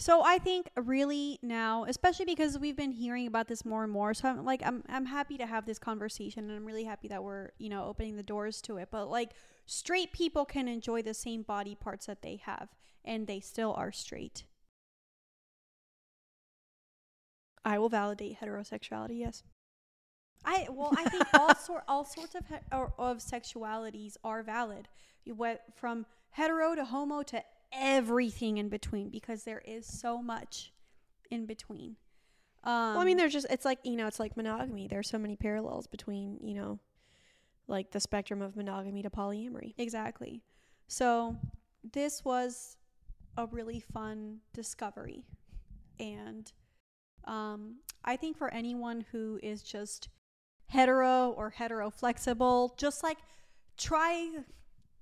[0.00, 4.14] So I think really now, especially because we've been hearing about this more and more,
[4.14, 7.22] so I'm like I'm I'm happy to have this conversation and I'm really happy that
[7.22, 8.88] we're, you know, opening the doors to it.
[8.90, 9.32] But like
[9.66, 12.70] straight people can enjoy the same body parts that they have
[13.04, 14.44] and they still are straight.
[17.64, 19.18] I will validate heterosexuality.
[19.18, 19.42] Yes.
[20.44, 24.88] I well, I think all sort all sorts of he- or, of sexualities are valid.
[25.24, 27.42] You went from hetero to homo to
[27.72, 30.72] everything in between because there is so much
[31.30, 31.96] in between.
[32.64, 34.88] Um, well, I mean, there's just it's like you know, it's like monogamy.
[34.88, 36.78] There's so many parallels between you know,
[37.68, 39.74] like the spectrum of monogamy to polyamory.
[39.78, 40.42] exactly.
[40.88, 41.36] So
[41.92, 42.76] this was
[43.36, 45.24] a really fun discovery,
[45.98, 46.50] and
[47.24, 50.08] um, I think for anyone who is just
[50.66, 53.18] hetero or hetero flexible, just like
[53.76, 54.30] try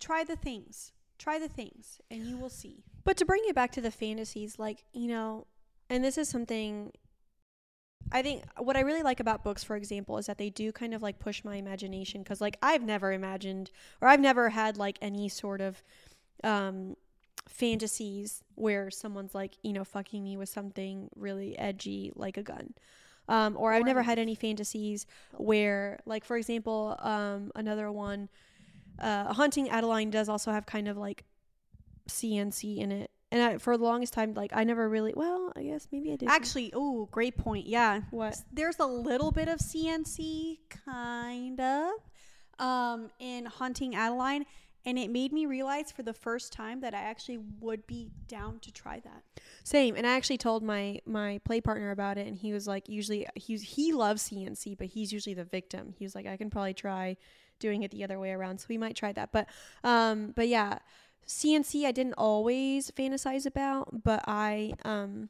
[0.00, 2.84] try the things, try the things, and you will see.
[3.04, 5.46] But to bring it back to the fantasies, like you know,
[5.88, 6.92] and this is something
[8.10, 10.94] I think what I really like about books, for example, is that they do kind
[10.94, 14.98] of like push my imagination because, like, I've never imagined or I've never had like
[15.02, 15.82] any sort of
[16.44, 16.96] um,
[17.46, 22.74] fantasies where someone's like, you know, fucking me with something really edgy like a gun.
[23.28, 28.30] Um, or I've never had any fantasies where, like, for example, um, another one,
[28.98, 31.24] uh, Haunting Adeline does also have kind of like
[32.08, 33.10] CNC in it.
[33.30, 36.16] And I, for the longest time, like, I never really, well, I guess maybe I
[36.16, 36.30] did.
[36.30, 37.66] Actually, oh, great point.
[37.66, 38.00] Yeah.
[38.10, 38.40] What?
[38.50, 41.90] There's a little bit of CNC, kind of,
[42.58, 44.46] um, in Haunting Adeline.
[44.88, 48.58] And it made me realize for the first time that I actually would be down
[48.60, 49.22] to try that.
[49.62, 52.88] Same, and I actually told my my play partner about it, and he was like,
[52.88, 55.92] usually he's he loves CNC, but he's usually the victim.
[55.98, 57.18] He was like, I can probably try
[57.58, 59.30] doing it the other way around, so we might try that.
[59.30, 59.50] But
[59.84, 60.78] um, but yeah,
[61.26, 65.28] CNC I didn't always fantasize about, but I um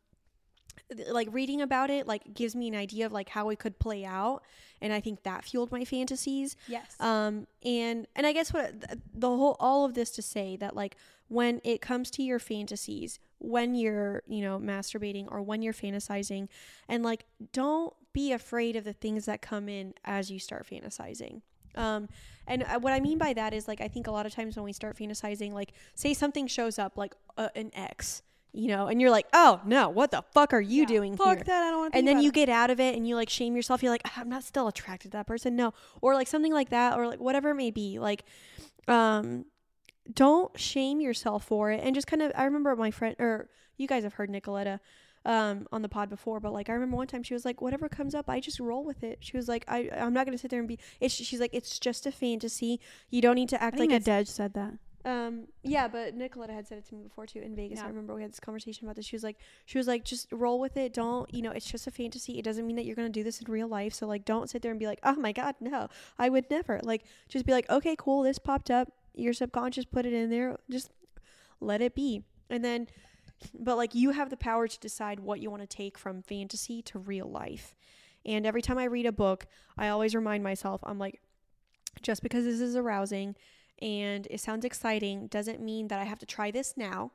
[1.10, 4.04] like reading about it like gives me an idea of like how it could play
[4.04, 4.42] out
[4.80, 6.96] and i think that fueled my fantasies Yes.
[7.00, 8.72] um and and i guess what
[9.14, 10.96] the whole all of this to say that like
[11.28, 16.48] when it comes to your fantasies when you're you know masturbating or when you're fantasizing
[16.88, 21.42] and like don't be afraid of the things that come in as you start fantasizing
[21.74, 22.08] um
[22.46, 24.56] and uh, what i mean by that is like i think a lot of times
[24.56, 28.22] when we start fantasizing like say something shows up like uh, an ex
[28.58, 31.44] you know and you're like oh no what the fuck are you doing Fuck here?
[31.44, 31.62] that.
[31.62, 33.54] I don't want to and then you get out of it and you like shame
[33.54, 33.82] yourself.
[33.84, 35.54] You're like "Ah, i'm not still attracted to that person.
[35.54, 35.72] No.
[36.00, 38.00] Or like something like that or like whatever it may be.
[38.00, 38.24] Like
[38.88, 39.44] um
[40.12, 41.80] don't shame yourself for it.
[41.84, 44.80] And just kind of i remember my friend or you guys have heard nicoletta
[45.24, 47.88] um on the pod before but like i remember one time she was like whatever
[47.88, 49.18] comes up i just roll with it.
[49.20, 51.78] She was like i i'm not gonna sit there and be it's she's like it's
[51.78, 52.80] just a fantasy.
[53.08, 54.74] You don't need to act like A Nadej said that.
[55.08, 57.80] Um yeah but nicoletta had said it to me before too in vegas.
[57.80, 59.06] I remember we had this conversation about this.
[59.06, 60.92] She was like she was like just roll with it.
[60.92, 62.38] Don't you know it's just a fantasy.
[62.38, 63.94] It doesn't mean that you're gonna do this in real life.
[63.94, 65.88] So like don't sit there and be like oh my god no
[66.18, 68.92] i would never like just be like okay cool this popped up.
[69.14, 70.58] Your subconscious put it in there.
[70.70, 70.90] Just
[71.60, 72.86] let it be and then
[73.58, 76.82] but like you have the power to decide what you want to take from fantasy
[76.82, 77.74] to real life.
[78.26, 79.46] And every time i read a book
[79.78, 81.20] i always remind myself i'm like
[82.02, 83.34] just because this is arousing
[83.80, 87.12] and it sounds exciting doesn't mean that I have to try this now.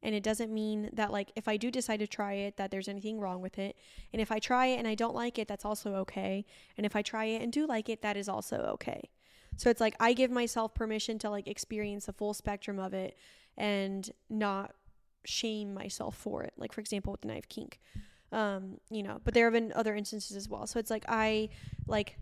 [0.00, 2.88] And it doesn't mean that like if I do decide to try it that there's
[2.88, 3.76] anything wrong with it.
[4.12, 6.44] And if I try it and I don't like it, that's also okay.
[6.76, 9.10] And if I try it and do like it, that is also okay.
[9.56, 13.16] So it's like I give myself permission to like experience the full spectrum of it
[13.56, 14.72] and not
[15.24, 16.52] shame myself for it.
[16.56, 17.80] Like for example with the knife kink.
[18.30, 20.68] Um, you know, but there have been other instances as well.
[20.68, 21.48] So it's like I
[21.88, 22.18] like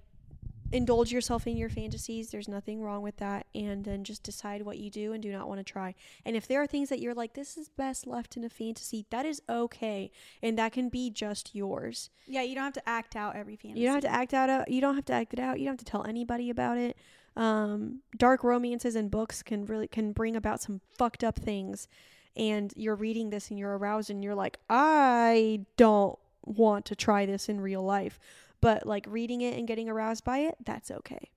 [0.73, 2.31] indulge yourself in your fantasies.
[2.31, 3.47] There's nothing wrong with that.
[3.55, 5.95] And then just decide what you do and do not want to try.
[6.25, 9.07] And if there are things that you're like, this is best left in a fantasy,
[9.11, 10.11] that is okay.
[10.43, 12.11] And that can be just yours.
[12.27, 13.81] Yeah, you don't have to act out every fantasy.
[13.81, 14.71] You don't have to act out.
[14.71, 15.59] You don't have to act it out.
[15.59, 16.97] You don't have to tell anybody about it.
[17.37, 21.87] Um, dark romances and books can really can bring about some fucked up things.
[22.35, 27.27] And you're reading this and you're aroused and you're like, I don't want to try
[27.27, 28.19] this in real life.
[28.61, 31.31] But like reading it and getting aroused by it, that's okay.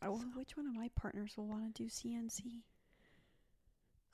[0.00, 2.62] I wonder which one of my partners will want to do CNC.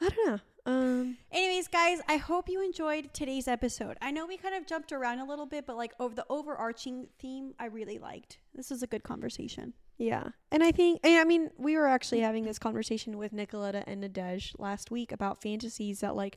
[0.00, 0.38] I don't know.
[0.66, 3.96] Um, Anyways, guys, I hope you enjoyed today's episode.
[4.00, 7.08] I know we kind of jumped around a little bit, but like over the overarching
[7.18, 8.38] theme, I really liked.
[8.54, 9.74] This was a good conversation.
[9.98, 13.84] yeah, and I think, and I mean, we were actually having this conversation with Nicoletta
[13.86, 16.36] and Nadej last week about fantasies that like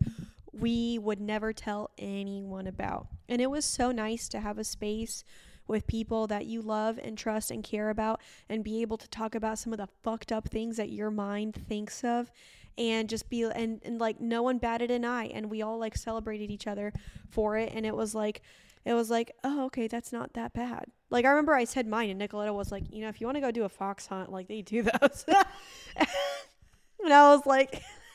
[0.60, 5.24] we would never tell anyone about, and it was so nice to have a space
[5.68, 9.36] with people that you love and trust and care about, and be able to talk
[9.36, 12.32] about some of the fucked up things that your mind thinks of.
[12.78, 15.98] And just be and, and like no one batted an eye, and we all like
[15.98, 16.94] celebrated each other
[17.30, 18.44] for it, and it was like
[18.88, 20.86] it was like, oh, okay, that's not that bad.
[21.10, 23.36] Like I remember I said mine, and Nicoletta was like, you know, if you want
[23.36, 25.26] to go do a fox hunt, like they do those.
[25.98, 27.82] and I was like,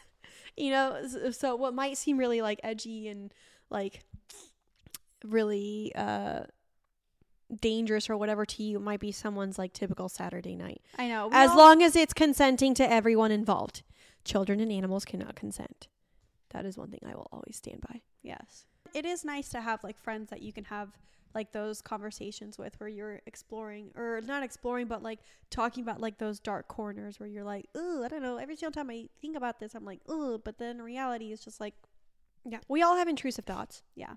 [0.56, 3.32] you know, s- so what might seem really like edgy and
[3.70, 4.02] like
[5.24, 6.40] really uh
[7.60, 10.80] dangerous or whatever to you might be someone's like typical Saturday night.
[10.98, 11.28] I know.
[11.32, 13.82] As long as it's consenting to everyone involved.
[14.24, 15.88] Children and animals cannot consent.
[16.50, 18.00] That is one thing I will always stand by.
[18.22, 18.64] Yes.
[18.94, 20.90] It is nice to have like friends that you can have
[21.34, 25.20] like those conversations with where you're exploring or not exploring but like
[25.50, 28.72] talking about like those dark corners where you're like, "Ooh, I don't know, every single
[28.72, 31.74] time I think about this, I'm like, "Ooh," but then reality is just like,
[32.44, 32.58] Yeah.
[32.68, 33.82] We all have intrusive thoughts.
[33.94, 34.14] yeah.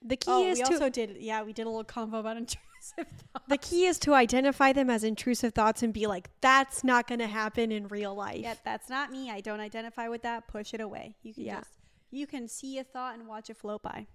[0.00, 2.36] The key oh, is we to also did yeah, we did a little convo about
[2.44, 3.44] intrusive thoughts.
[3.48, 7.18] The key is to identify them as intrusive thoughts and be like, that's not going
[7.18, 8.40] to happen in real life.
[8.40, 9.30] Yeah, that's not me.
[9.30, 10.46] I don't identify with that.
[10.46, 11.16] Push it away.
[11.22, 11.56] You can Yeah.
[11.58, 11.70] just
[12.10, 14.06] you can see a thought and watch it float by.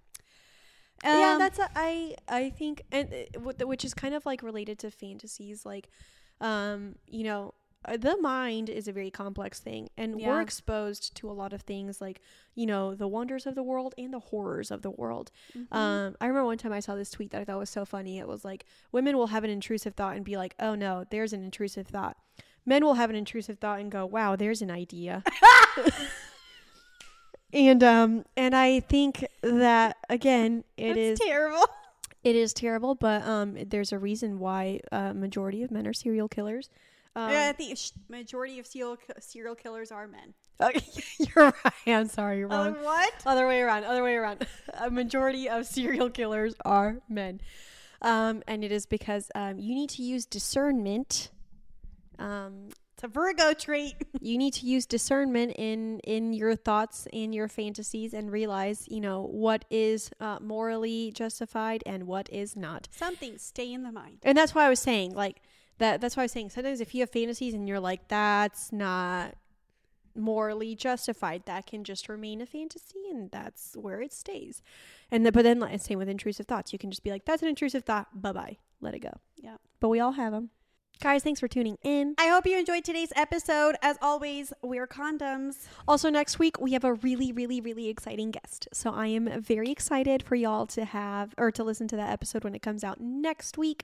[1.03, 4.79] Yeah, Um, that's a, I I think and uh, which is kind of like related
[4.79, 5.89] to fantasies like
[6.41, 7.53] um you know
[7.85, 10.29] uh, the mind is a very complex thing and Yeah.
[10.29, 12.21] we're exposed to a lot of things like
[12.55, 15.75] you know the wonders of the world and the horrors of the world Mm-hmm.
[15.77, 18.19] um i remember one time i saw this tweet that i thought was so funny
[18.19, 21.33] it was like women will have an intrusive thought and be like oh no there's
[21.33, 22.15] an intrusive thought
[22.65, 25.21] men will have an intrusive thought and go wow there's an idea
[27.53, 31.65] and um and i think that again it is That's terrible.
[32.23, 36.27] it is terrible but um there's a reason why a majority of men are serial
[36.27, 36.69] killers
[37.15, 37.77] um, yeah, I think
[38.09, 40.33] majority of serial serial killers are men.
[40.61, 40.81] okay,
[41.19, 43.13] you're right i'm sorry you're wrong Uh, what?
[43.25, 44.47] other way around other way around
[44.79, 47.39] a majority of serial killers are men
[48.01, 51.29] um and it is because um you need to use discernment
[52.17, 52.69] um
[53.03, 53.95] It's a Virgo trait.
[54.21, 59.01] you need to use discernment in in your thoughts and your fantasies and realize you
[59.01, 62.87] know what is uh, morally justified and what is not.
[62.91, 64.19] Some things stay in the mind.
[64.23, 65.41] and that's why i was saying like
[65.79, 68.71] that that's why i was saying sometimes if you have fantasies and you're like that's
[68.71, 69.35] not
[70.15, 74.61] morally justified that can just remain a fantasy and that's where it stays.
[75.11, 76.71] And the, but then like, same with intrusive thoughts.
[76.71, 78.21] You can just be like that's an intrusive thought.
[78.21, 78.57] Bye-bye.
[78.79, 79.11] Let it go.
[79.35, 79.57] Yeah.
[79.81, 80.51] but we all have them
[81.01, 83.75] guys thanks for tuning in I hope you enjoyed today's episode.
[83.81, 85.67] As always, wear condoms.
[85.87, 88.69] Also, next week we have a really, really, really exciting guest.
[88.71, 92.43] So I am very excited for y'all to have or to listen to that episode
[92.43, 93.83] when it comes out next week.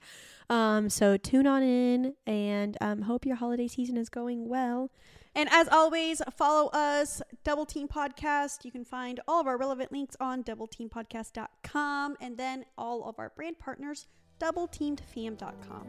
[0.50, 4.90] Um, so tune on in and um, hope your holiday season is going well.
[5.36, 8.66] And as always, follow us, Double Team Podcast.
[8.66, 13.32] You can find all of our relevant links on doubleteampodcast.com and then all of our
[13.36, 14.08] brand partners,
[14.40, 15.88] doubleteamedfam.com.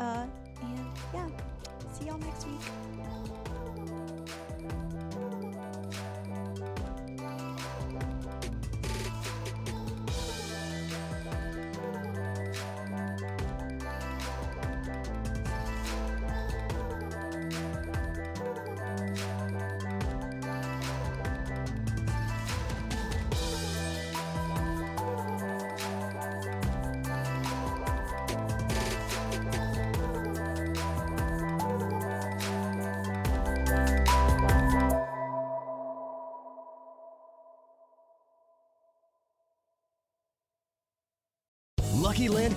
[0.00, 0.24] Uh,
[0.62, 1.28] and yeah,
[1.92, 3.59] see y'all next week.